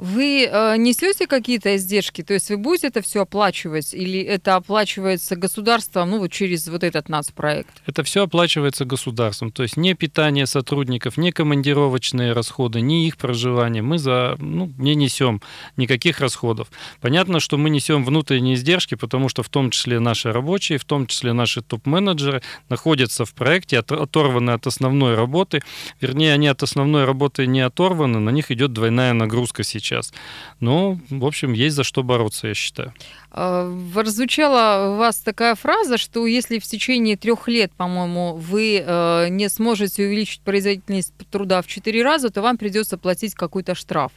Вы 0.00 0.48
э, 0.50 0.76
несете 0.78 1.26
какие-то 1.26 1.76
издержки? 1.76 2.22
То 2.22 2.32
есть 2.32 2.48
вы 2.48 2.56
будете 2.56 2.86
это 2.86 3.02
все 3.02 3.20
оплачивать 3.20 3.92
или 3.92 4.18
это 4.22 4.56
оплачивается 4.56 5.36
государством, 5.36 6.08
ну, 6.08 6.18
вот 6.20 6.32
через 6.32 6.68
вот 6.68 6.84
этот 6.84 7.10
нацпроект? 7.10 7.68
Это 7.84 8.02
все 8.02 8.24
оплачивается 8.24 8.86
государством. 8.86 9.52
То 9.52 9.62
есть 9.62 9.76
не 9.76 9.92
питание 9.92 10.46
сотрудников, 10.46 11.18
не 11.18 11.32
командировочные 11.32 12.32
расходы, 12.32 12.80
не 12.80 13.08
их 13.08 13.18
проживание. 13.18 13.82
Мы 13.82 13.98
за, 13.98 14.36
ну, 14.38 14.72
не 14.78 14.94
несем 14.94 15.42
никаких 15.76 16.20
расходов. 16.20 16.68
Понятно, 17.02 17.38
что 17.38 17.58
мы 17.58 17.68
несем 17.68 18.02
внутренние 18.02 18.54
издержки, 18.54 18.94
потому 18.94 19.28
что 19.28 19.42
в 19.42 19.50
том 19.50 19.70
числе 19.70 20.00
наши 20.00 20.32
рабочие, 20.32 20.78
в 20.78 20.86
том 20.86 21.06
числе 21.08 21.34
наши 21.34 21.60
топ-менеджеры 21.60 22.40
находятся 22.70 23.26
в 23.26 23.34
проекте, 23.34 23.80
оторваны 23.80 24.52
от 24.52 24.66
основной 24.66 25.14
работы. 25.14 25.60
Вернее, 26.00 26.32
они 26.32 26.48
от 26.48 26.62
основной 26.62 27.04
работы 27.04 27.46
не 27.46 27.60
оторваны, 27.60 28.18
на 28.18 28.30
них 28.30 28.50
идет 28.50 28.72
двойная 28.72 29.12
нагрузка 29.12 29.62
сейчас 29.62 29.89
сейчас. 29.90 30.12
Ну, 30.60 30.98
в 31.10 31.24
общем, 31.24 31.52
есть 31.52 31.76
за 31.76 31.84
что 31.84 32.02
бороться, 32.02 32.48
я 32.48 32.54
считаю. 32.54 32.94
А, 33.30 33.70
раззвучала 33.94 34.92
у 34.92 34.96
вас 34.96 35.16
такая 35.18 35.54
фраза, 35.54 35.98
что 35.98 36.26
если 36.26 36.58
в 36.58 36.64
течение 36.64 37.16
трех 37.16 37.48
лет, 37.48 37.72
по-моему, 37.76 38.34
вы 38.36 38.82
э, 38.84 39.28
не 39.28 39.48
сможете 39.48 40.06
увеличить 40.06 40.40
производительность 40.42 41.12
труда 41.30 41.62
в 41.62 41.66
четыре 41.66 42.02
раза, 42.02 42.30
то 42.30 42.42
вам 42.42 42.56
придется 42.58 42.98
платить 42.98 43.34
какой-то 43.34 43.74
штраф. 43.74 44.12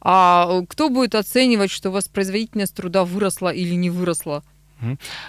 А 0.00 0.62
кто 0.68 0.90
будет 0.90 1.14
оценивать, 1.14 1.70
что 1.70 1.88
у 1.88 1.92
вас 1.92 2.08
производительность 2.08 2.74
труда 2.74 3.04
выросла 3.04 3.48
или 3.48 3.74
не 3.74 3.90
выросла? 3.90 4.44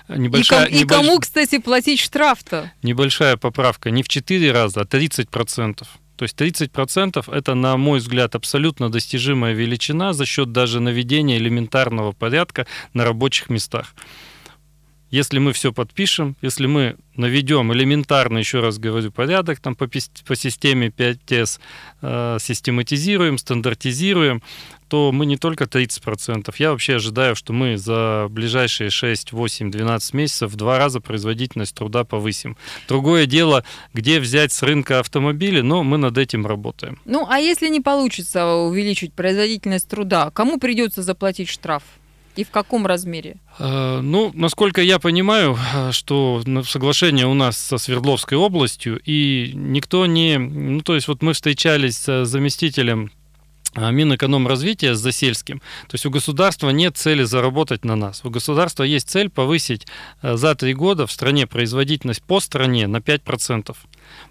Небольшая, 0.08 0.66
и, 0.66 0.70
ком, 0.70 0.80
небольш... 0.80 0.84
и 0.84 0.86
кому, 0.86 1.20
кстати, 1.20 1.58
платить 1.58 2.00
штраф-то? 2.00 2.72
Небольшая 2.84 3.36
поправка. 3.36 3.90
Не 3.90 4.04
в 4.04 4.08
4 4.08 4.52
раза, 4.52 4.82
а 4.82 4.84
30%. 4.84 5.88
То 6.20 6.24
есть 6.24 6.36
30% 6.36 7.34
это, 7.34 7.56
на 7.56 7.78
мой 7.78 8.00
взгляд, 8.00 8.36
абсолютно 8.36 8.92
достижимая 8.92 9.54
величина 9.54 10.12
за 10.12 10.26
счет 10.26 10.52
даже 10.52 10.82
наведения 10.82 11.38
элементарного 11.38 12.12
порядка 12.12 12.68
на 12.94 13.06
рабочих 13.06 13.50
местах. 13.50 13.96
Если 15.12 15.40
мы 15.40 15.54
все 15.54 15.74
подпишем, 15.74 16.36
если 16.42 16.68
мы 16.68 16.96
наведем 17.16 17.74
элементарно, 17.74 18.38
еще 18.38 18.60
раз 18.60 18.78
говорю, 18.78 19.12
порядок 19.12 19.60
там 19.60 19.76
по, 19.76 19.88
по 19.88 20.36
системе 20.36 20.88
5S, 20.88 21.60
э, 22.02 22.38
систематизируем, 22.40 23.38
стандартизируем, 23.38 24.42
то 24.88 25.12
мы 25.12 25.26
не 25.26 25.38
только 25.38 25.66
30%. 25.66 26.54
Я 26.58 26.72
вообще 26.72 26.96
ожидаю, 26.96 27.36
что 27.36 27.54
мы 27.54 27.78
за 27.78 28.28
ближайшие 28.30 28.90
6, 28.90 29.32
8, 29.32 29.72
12 29.72 30.14
месяцев 30.14 30.52
в 30.52 30.56
два 30.56 30.78
раза 30.78 31.00
производительность 31.00 31.76
труда 31.76 32.04
повысим. 32.04 32.58
Другое 32.88 33.26
дело, 33.26 33.64
где 33.94 34.20
взять 34.20 34.52
с 34.52 34.64
рынка 34.64 35.00
автомобили, 35.00 35.62
но 35.62 35.84
мы 35.84 35.98
над 35.98 36.18
этим 36.18 36.46
работаем. 36.46 37.00
Ну, 37.06 37.28
а 37.30 37.40
если 37.40 37.70
не 37.70 37.82
получится 37.82 38.48
увеличить 38.56 39.14
производительность 39.14 39.88
труда, 39.88 40.32
кому 40.32 40.60
придется 40.60 41.04
заплатить 41.04 41.50
штраф? 41.50 41.84
И 42.36 42.44
в 42.44 42.52
каком 42.52 42.86
размере? 42.86 43.38
Э, 43.60 44.00
ну, 44.02 44.32
насколько 44.34 44.82
я 44.82 45.00
понимаю, 45.00 45.58
э, 45.74 45.92
что 45.92 46.42
соглашение 46.66 47.28
у 47.28 47.34
нас 47.34 47.58
со 47.58 47.78
Свердловской 47.78 48.38
областью, 48.38 49.00
и 49.04 49.52
никто 49.54 50.06
не... 50.06 50.38
Ну, 50.38 50.82
то 50.82 50.96
есть 50.96 51.08
вот 51.08 51.22
мы 51.22 51.34
встречались 51.34 51.98
с 51.98 52.26
заместителем 52.26 53.12
э, 53.76 53.92
Минэкономразвития 53.92 54.94
с 54.94 55.00
Засельским. 55.00 55.60
То 55.88 55.96
есть 55.96 56.06
у 56.06 56.12
государства 56.12 56.70
нет 56.70 56.98
цели 56.98 57.24
заработать 57.24 57.84
на 57.84 57.96
нас. 57.96 58.22
У 58.24 58.30
государства 58.30 58.84
есть 58.84 59.10
цель 59.10 59.30
повысить 59.30 59.88
за 60.22 60.56
три 60.56 60.74
года 60.74 61.08
в 61.08 61.12
стране 61.12 61.48
производительность 61.48 62.24
по 62.24 62.40
стране 62.40 62.88
на 62.88 62.98
5%. 62.98 63.76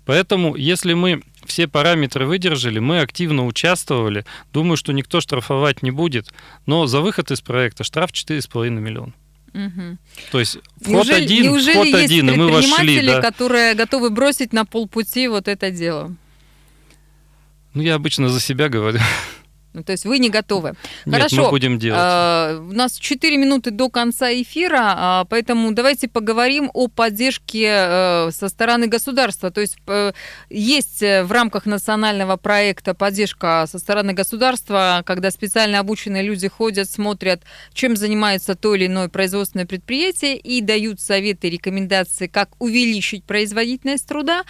Поэтому, 0.05 0.57
если 0.57 0.95
мы 0.95 1.23
все 1.47 1.67
параметры 1.69 2.27
выдержали, 2.27 2.79
мы 2.79 3.01
активно 3.01 3.47
участвовали. 3.47 4.25
Думаю, 4.53 4.77
что 4.77 4.93
никто 4.93 5.21
штрафовать 5.21 5.83
не 5.83 5.91
будет. 5.91 6.33
Но 6.67 6.87
за 6.87 7.01
выход 7.01 7.31
из 7.31 7.41
проекта 7.41 7.85
штраф 7.85 8.11
4,5 8.13 8.71
миллиона. 8.71 9.13
Угу. 9.55 9.99
То 10.31 10.41
есть 10.41 10.59
вход 10.81 10.89
неужели, 10.89 11.25
один, 11.25 11.43
неужели 11.45 11.75
вход 11.75 11.87
есть 11.87 12.05
один, 12.05 12.31
и 12.31 12.37
мы 12.37 12.49
вошли. 12.49 13.07
Да. 13.07 13.21
которые 13.21 13.75
готовы 13.75 14.11
бросить 14.11 14.53
на 14.53 14.65
полпути 14.65 15.27
вот 15.29 15.49
это 15.49 15.71
дело? 15.71 16.15
Ну, 17.75 17.83
я 17.83 17.95
обычно 17.95 18.29
за 18.29 18.41
себя 18.41 18.69
говорю. 18.69 19.01
Ну, 19.75 19.83
то 19.83 19.93
есть 19.93 20.05
вы 20.07 20.19
не 20.19 20.31
готовы. 20.31 20.75
Нет, 21.05 21.17
Хорошо. 21.17 21.45
мы 21.45 21.51
будем 21.51 21.79
делать. 21.79 22.01
А, 22.03 22.59
у 22.59 22.73
нас 22.73 22.99
4 22.99 23.37
минуты 23.37 23.71
до 23.71 23.91
конца 23.91 24.33
эфира, 24.33 24.95
а, 24.97 25.25
поэтому 25.27 25.73
давайте 25.73 26.09
поговорим 26.09 26.71
о 26.75 26.89
поддержке 26.89 27.67
э, 27.69 28.31
со 28.33 28.49
стороны 28.49 28.87
государства. 28.87 29.51
То 29.51 29.61
есть 29.61 29.77
э, 29.87 30.13
есть 30.49 31.03
э, 31.03 31.23
в 31.23 31.33
рамках 31.33 31.67
национального 31.67 32.37
проекта 32.37 32.95
поддержка 32.95 33.67
со 33.71 33.79
стороны 33.79 34.15
государства, 34.15 35.03
когда 35.05 35.31
специально 35.31 35.79
обученные 35.79 36.23
люди 36.23 36.49
ходят, 36.49 36.91
смотрят, 36.91 37.43
чем 37.73 37.97
занимается 37.97 38.55
то 38.55 38.75
или 38.75 38.87
иное 38.87 39.09
производственное 39.09 39.67
предприятие 39.67 40.37
и 40.39 40.61
дают 40.61 41.01
советы, 41.01 41.51
рекомендации, 41.51 42.27
как 42.27 42.51
увеличить 42.59 43.25
производительность 43.25 44.07
труда. 44.07 44.45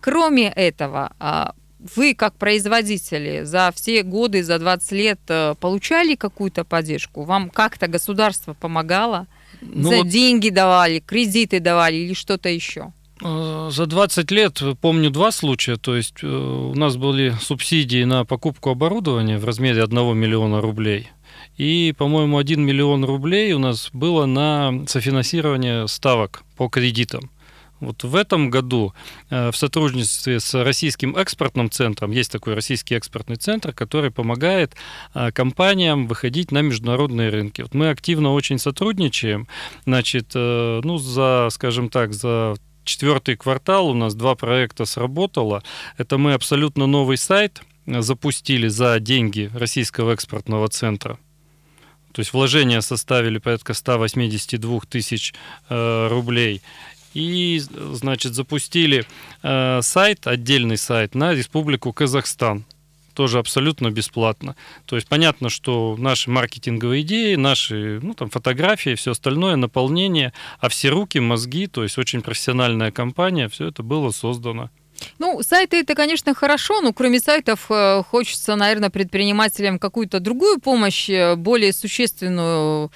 Кроме 0.00 0.48
этого, 0.48 1.12
а, 1.20 1.54
вы 1.96 2.14
как 2.14 2.34
производители 2.34 3.42
за 3.44 3.72
все 3.74 4.02
годы, 4.02 4.42
за 4.42 4.58
20 4.58 4.92
лет 4.92 5.20
э, 5.28 5.54
получали 5.60 6.14
какую-то 6.14 6.64
поддержку? 6.64 7.24
Вам 7.24 7.50
как-то 7.50 7.88
государство 7.88 8.54
помогало? 8.54 9.26
Ну, 9.60 9.90
за 9.90 9.96
вот... 9.98 10.08
деньги 10.08 10.48
давали, 10.48 11.00
кредиты 11.00 11.60
давали 11.60 11.96
или 11.96 12.14
что-то 12.14 12.48
еще? 12.48 12.92
Э, 13.22 13.68
за 13.72 13.86
20 13.86 14.30
лет 14.30 14.62
помню 14.80 15.10
два 15.10 15.32
случая. 15.32 15.76
То 15.76 15.96
есть 15.96 16.22
э, 16.22 16.26
у 16.26 16.74
нас 16.74 16.96
были 16.96 17.34
субсидии 17.40 18.04
на 18.04 18.24
покупку 18.24 18.70
оборудования 18.70 19.38
в 19.38 19.44
размере 19.44 19.82
1 19.82 20.16
миллиона 20.16 20.60
рублей. 20.60 21.10
И, 21.56 21.94
по-моему, 21.98 22.38
1 22.38 22.60
миллион 22.60 23.04
рублей 23.04 23.52
у 23.52 23.58
нас 23.58 23.90
было 23.92 24.26
на 24.26 24.84
софинансирование 24.86 25.88
ставок 25.88 26.44
по 26.56 26.68
кредитам. 26.68 27.30
Вот 27.82 28.04
в 28.04 28.14
этом 28.14 28.48
году 28.48 28.94
э, 29.28 29.50
в 29.50 29.56
сотрудничестве 29.56 30.38
с 30.38 30.54
Российским 30.62 31.16
экспортным 31.16 31.68
центром, 31.68 32.12
есть 32.12 32.30
такой 32.30 32.54
российский 32.54 32.94
экспортный 32.94 33.34
центр, 33.34 33.72
который 33.72 34.12
помогает 34.12 34.74
э, 35.14 35.32
компаниям 35.32 36.06
выходить 36.06 36.52
на 36.52 36.62
международные 36.62 37.30
рынки. 37.30 37.62
Вот 37.62 37.74
мы 37.74 37.90
активно 37.90 38.34
очень 38.34 38.58
сотрудничаем. 38.58 39.48
Значит, 39.84 40.30
э, 40.36 40.80
ну, 40.84 40.98
за, 40.98 41.48
скажем 41.50 41.88
так, 41.88 42.14
за 42.14 42.54
четвертый 42.84 43.36
квартал 43.36 43.88
у 43.88 43.94
нас 43.94 44.14
два 44.14 44.36
проекта 44.36 44.84
сработало. 44.84 45.64
Это 45.98 46.18
мы 46.18 46.34
абсолютно 46.34 46.86
новый 46.86 47.16
сайт 47.16 47.62
запустили 47.84 48.68
за 48.68 49.00
деньги 49.00 49.50
Российского 49.54 50.12
экспортного 50.12 50.68
центра. 50.68 51.18
То 52.12 52.20
есть 52.20 52.32
вложения 52.32 52.80
составили 52.80 53.38
порядка 53.38 53.74
182 53.74 54.80
тысяч 54.88 55.34
э, 55.68 56.08
рублей 56.08 56.62
и, 57.14 57.60
значит, 57.60 58.34
запустили 58.34 59.04
э, 59.42 59.80
сайт, 59.82 60.26
отдельный 60.26 60.76
сайт 60.76 61.14
на 61.14 61.34
Республику 61.34 61.92
Казахстан 61.92 62.64
тоже 63.12 63.38
абсолютно 63.38 63.90
бесплатно. 63.90 64.56
То 64.86 64.96
есть 64.96 65.08
понятно, 65.08 65.50
что 65.50 65.96
наши 65.98 66.30
маркетинговые 66.30 67.02
идеи, 67.02 67.34
наши 67.34 68.00
ну, 68.02 68.14
там, 68.14 68.30
фотографии, 68.30 68.94
все 68.94 69.12
остальное, 69.12 69.56
наполнение, 69.56 70.32
а 70.60 70.68
все 70.68 70.88
руки, 70.88 71.18
мозги, 71.18 71.66
то 71.66 71.82
есть 71.82 71.98
очень 71.98 72.22
профессиональная 72.22 72.90
компания, 72.90 73.48
все 73.48 73.68
это 73.68 73.82
было 73.82 74.10
создано. 74.10 74.70
Ну, 75.18 75.42
сайты 75.42 75.78
это, 75.78 75.94
конечно, 75.94 76.34
хорошо, 76.34 76.80
но 76.80 76.92
кроме 76.92 77.18
сайтов 77.18 77.66
э, 77.70 78.02
хочется, 78.08 78.54
наверное, 78.56 78.90
предпринимателям 78.90 79.78
какую-то 79.78 80.20
другую 80.20 80.60
помощь, 80.60 81.10
э, 81.10 81.34
более 81.34 81.72
существенную, 81.72 82.92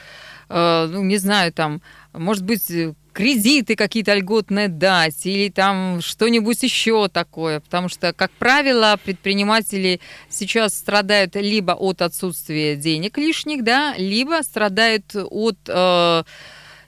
ну, 0.48 1.02
не 1.02 1.16
знаю, 1.16 1.52
там, 1.52 1.82
может 2.12 2.44
быть, 2.44 2.70
кредиты 3.16 3.76
какие-то 3.76 4.12
льготные 4.12 4.68
дать 4.68 5.24
или 5.24 5.48
там 5.48 6.02
что-нибудь 6.02 6.62
еще 6.62 7.08
такое. 7.08 7.60
Потому 7.60 7.88
что, 7.88 8.12
как 8.12 8.30
правило, 8.32 8.98
предприниматели 9.02 10.00
сейчас 10.28 10.74
страдают 10.74 11.34
либо 11.34 11.72
от 11.72 12.02
отсутствия 12.02 12.76
денег 12.76 13.16
лишних, 13.16 13.64
да, 13.64 13.94
либо 13.96 14.42
страдают 14.42 15.16
от... 15.16 15.56
Э, 15.66 16.24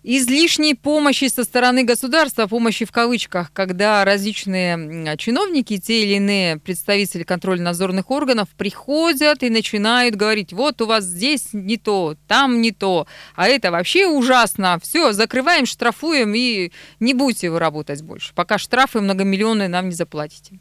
излишней 0.02 0.74
помощи 0.74 1.28
со 1.28 1.44
стороны 1.44 1.84
государства, 1.84 2.46
помощи 2.46 2.84
в 2.84 2.92
кавычках, 2.92 3.52
когда 3.52 4.04
различные 4.04 5.16
чиновники, 5.16 5.78
те 5.78 6.04
или 6.04 6.14
иные 6.14 6.58
представители 6.58 7.22
контрольно-надзорных 7.22 8.10
органов 8.10 8.48
приходят 8.56 9.42
и 9.42 9.50
начинают 9.50 10.14
говорить, 10.14 10.52
вот 10.52 10.80
у 10.80 10.86
вас 10.86 11.04
здесь 11.04 11.48
не 11.52 11.76
то, 11.76 12.16
там 12.26 12.60
не 12.60 12.72
то, 12.72 13.06
а 13.34 13.48
это 13.48 13.70
вообще 13.70 14.06
ужасно, 14.06 14.78
все, 14.82 15.12
закрываем, 15.12 15.66
штрафуем 15.66 16.34
и 16.34 16.72
не 17.00 17.14
будете 17.14 17.50
вы 17.50 17.58
работать 17.58 18.02
больше, 18.02 18.32
пока 18.34 18.58
штрафы 18.58 19.00
многомиллионные 19.00 19.68
нам 19.68 19.88
не 19.88 19.94
заплатите. 19.94 20.58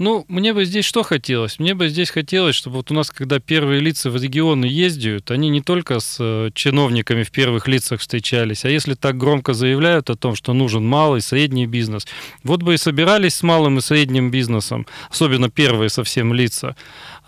Ну, 0.00 0.24
мне 0.28 0.54
бы 0.54 0.64
здесь 0.64 0.86
что 0.86 1.02
хотелось? 1.02 1.58
Мне 1.58 1.74
бы 1.74 1.90
здесь 1.90 2.08
хотелось, 2.08 2.54
чтобы 2.54 2.76
вот 2.76 2.90
у 2.90 2.94
нас, 2.94 3.10
когда 3.10 3.38
первые 3.38 3.80
лица 3.80 4.08
в 4.08 4.16
регионы 4.16 4.64
ездят, 4.64 5.30
они 5.30 5.50
не 5.50 5.60
только 5.60 6.00
с 6.00 6.16
э, 6.18 6.48
чиновниками 6.54 7.22
в 7.22 7.30
первых 7.30 7.68
лицах 7.68 8.00
встречались, 8.00 8.64
а 8.64 8.70
если 8.70 8.94
так 8.94 9.18
громко 9.18 9.52
заявляют 9.52 10.08
о 10.08 10.16
том, 10.16 10.36
что 10.36 10.54
нужен 10.54 10.86
малый, 10.86 11.20
средний 11.20 11.66
бизнес, 11.66 12.06
вот 12.42 12.62
бы 12.62 12.72
и 12.72 12.76
собирались 12.78 13.34
с 13.34 13.42
малым 13.42 13.76
и 13.76 13.82
средним 13.82 14.30
бизнесом, 14.30 14.86
особенно 15.10 15.50
первые 15.50 15.90
совсем 15.90 16.32
лица. 16.32 16.76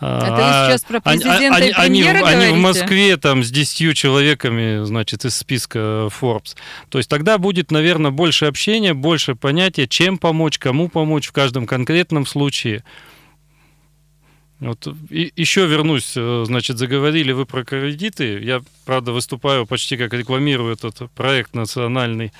Это 0.03 0.65
а, 0.65 0.67
сейчас 0.67 0.83
про 0.83 0.99
президента 0.99 1.55
они, 1.55 1.69
и 1.69 2.03
они, 2.03 2.03
они 2.03 2.53
в 2.53 2.57
Москве 2.57 3.15
там 3.17 3.43
с 3.43 3.51
10 3.51 3.95
человеками, 3.95 4.83
значит, 4.83 5.23
из 5.23 5.35
списка 5.35 6.09
Forbes. 6.19 6.55
То 6.89 6.97
есть 6.97 7.09
тогда 7.09 7.37
будет, 7.37 7.71
наверное, 7.71 8.11
больше 8.11 8.45
общения, 8.45 8.93
больше 8.93 9.35
понятия, 9.35 9.87
чем 9.87 10.17
помочь, 10.17 10.57
кому 10.57 10.89
помочь 10.89 11.27
в 11.27 11.31
каждом 11.31 11.67
конкретном 11.67 12.25
случае. 12.25 12.62
Вот. 14.63 14.87
И 15.09 15.33
еще 15.35 15.65
вернусь, 15.65 16.13
э, 16.15 16.43
значит, 16.45 16.77
заговорили 16.77 17.33
вы 17.33 17.45
про 17.45 17.65
кредиты. 17.65 18.39
Я, 18.39 18.61
правда, 18.85 19.11
выступаю 19.11 19.65
почти 19.65 19.97
как 19.97 20.13
рекламирую 20.13 20.73
этот 20.73 21.11
проект 21.11 21.53
национальный. 21.53 22.31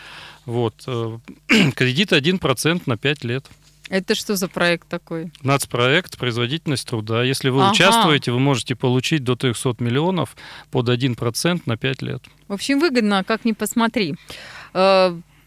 Вот. 0.45 0.75
Э, 0.87 1.17
кредит 1.75 2.13
1% 2.13 2.83
на 2.85 2.97
5 2.97 3.23
лет. 3.25 3.45
Это 3.89 4.15
что 4.15 4.35
за 4.37 4.47
проект 4.47 4.87
такой? 4.87 5.31
Нацпроект 5.41 6.17
«Производительность 6.17 6.87
труда». 6.87 7.23
Если 7.23 7.49
вы 7.49 7.63
ага. 7.63 7.71
участвуете, 7.71 8.31
вы 8.31 8.39
можете 8.39 8.75
получить 8.75 9.25
до 9.25 9.35
300 9.35 9.75
миллионов 9.79 10.37
под 10.71 10.87
1% 10.87 11.61
на 11.65 11.77
5 11.77 12.01
лет. 12.01 12.23
В 12.47 12.53
общем, 12.53 12.79
выгодно, 12.79 13.23
как 13.25 13.43
ни 13.43 13.51
посмотри. 13.51 14.15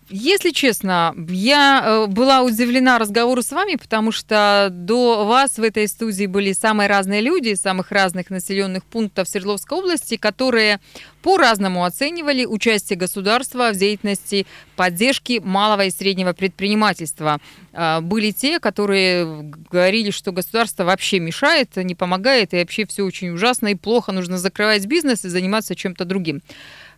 Если 0.08 0.50
честно, 0.50 1.14
я 1.28 1.82
э, 1.84 2.06
была 2.06 2.42
удивлена 2.42 3.00
разговору 3.00 3.42
с 3.42 3.50
вами, 3.50 3.74
потому 3.74 4.12
что 4.12 4.68
до 4.70 5.24
вас 5.24 5.58
в 5.58 5.62
этой 5.62 5.88
студии 5.88 6.26
были 6.26 6.52
самые 6.52 6.88
разные 6.88 7.20
люди 7.20 7.48
из 7.48 7.60
самых 7.60 7.90
разных 7.90 8.30
населенных 8.30 8.84
пунктов 8.84 9.28
Свердловской 9.28 9.78
области, 9.78 10.16
которые 10.16 10.78
по-разному 11.22 11.84
оценивали 11.84 12.44
участие 12.44 12.96
государства 12.96 13.72
в 13.72 13.76
деятельности 13.76 14.46
поддержки 14.76 15.40
малого 15.42 15.86
и 15.86 15.90
среднего 15.90 16.34
предпринимательства. 16.34 17.40
А, 17.72 18.00
были 18.00 18.30
те, 18.30 18.60
которые 18.60 19.42
говорили, 19.72 20.12
что 20.12 20.30
государство 20.30 20.84
вообще 20.84 21.18
мешает, 21.18 21.74
не 21.74 21.96
помогает, 21.96 22.54
и 22.54 22.58
вообще 22.58 22.86
все 22.86 23.02
очень 23.02 23.30
ужасно 23.30 23.68
и 23.68 23.74
плохо, 23.74 24.12
нужно 24.12 24.38
закрывать 24.38 24.86
бизнес 24.86 25.24
и 25.24 25.28
заниматься 25.28 25.74
чем-то 25.74 26.04
другим. 26.04 26.42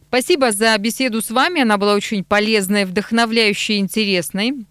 Спасибо 0.09 0.53
за 0.53 0.77
беседу 0.79 1.21
с 1.21 1.31
вами. 1.31 1.61
Она 1.61 1.77
была 1.77 1.92
очень 1.92 2.25
полезной, 2.25 2.87
вдохновляющей, 2.87 3.77
интересной. 3.77 4.66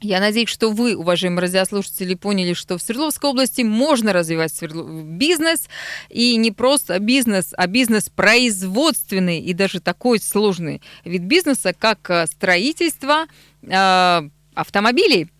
Я 0.00 0.18
надеюсь, 0.18 0.48
что 0.48 0.72
вы, 0.72 0.96
уважаемые 0.96 1.42
радиослушатели, 1.42 2.14
поняли, 2.16 2.52
что 2.54 2.76
в 2.76 2.82
Свердловской 2.82 3.30
области 3.30 3.62
можно 3.62 4.12
развивать 4.12 4.52
бизнес, 4.60 5.68
и 6.08 6.34
не 6.34 6.50
просто 6.50 6.98
бизнес, 6.98 7.54
а 7.56 7.68
бизнес 7.68 8.08
производственный 8.08 9.38
и 9.38 9.52
даже 9.52 9.78
такой 9.78 10.18
сложный 10.18 10.82
вид 11.04 11.22
бизнеса, 11.22 11.72
как 11.78 12.10
э, 12.10 12.26
строительство 12.26 13.26
э, 13.62 14.28
автомобилей. 14.54 15.30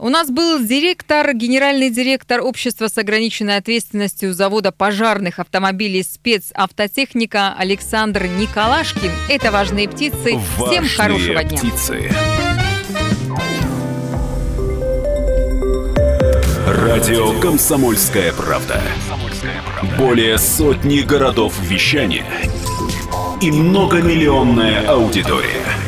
У 0.00 0.10
нас 0.10 0.30
был 0.30 0.64
директор, 0.64 1.34
генеральный 1.34 1.90
директор 1.90 2.40
общества 2.40 2.86
с 2.86 2.96
ограниченной 2.96 3.56
ответственностью 3.56 4.32
завода 4.32 4.70
пожарных 4.70 5.40
автомобилей 5.40 6.04
спецавтотехника 6.04 7.52
Александр 7.58 8.26
Николашкин. 8.26 9.10
Это 9.28 9.50
«Важные 9.50 9.88
птицы». 9.88 10.38
Важные 10.56 10.82
Всем 10.82 10.88
хорошего 10.96 11.42
дня. 11.42 11.58
птицы. 11.58 12.12
Радио 16.68 17.40
«Комсомольская 17.40 18.32
правда». 18.34 18.80
Более 19.98 20.38
сотни 20.38 21.00
городов 21.00 21.58
вещания 21.60 22.24
и 23.42 23.50
многомиллионная 23.50 24.86
аудитория. 24.86 25.87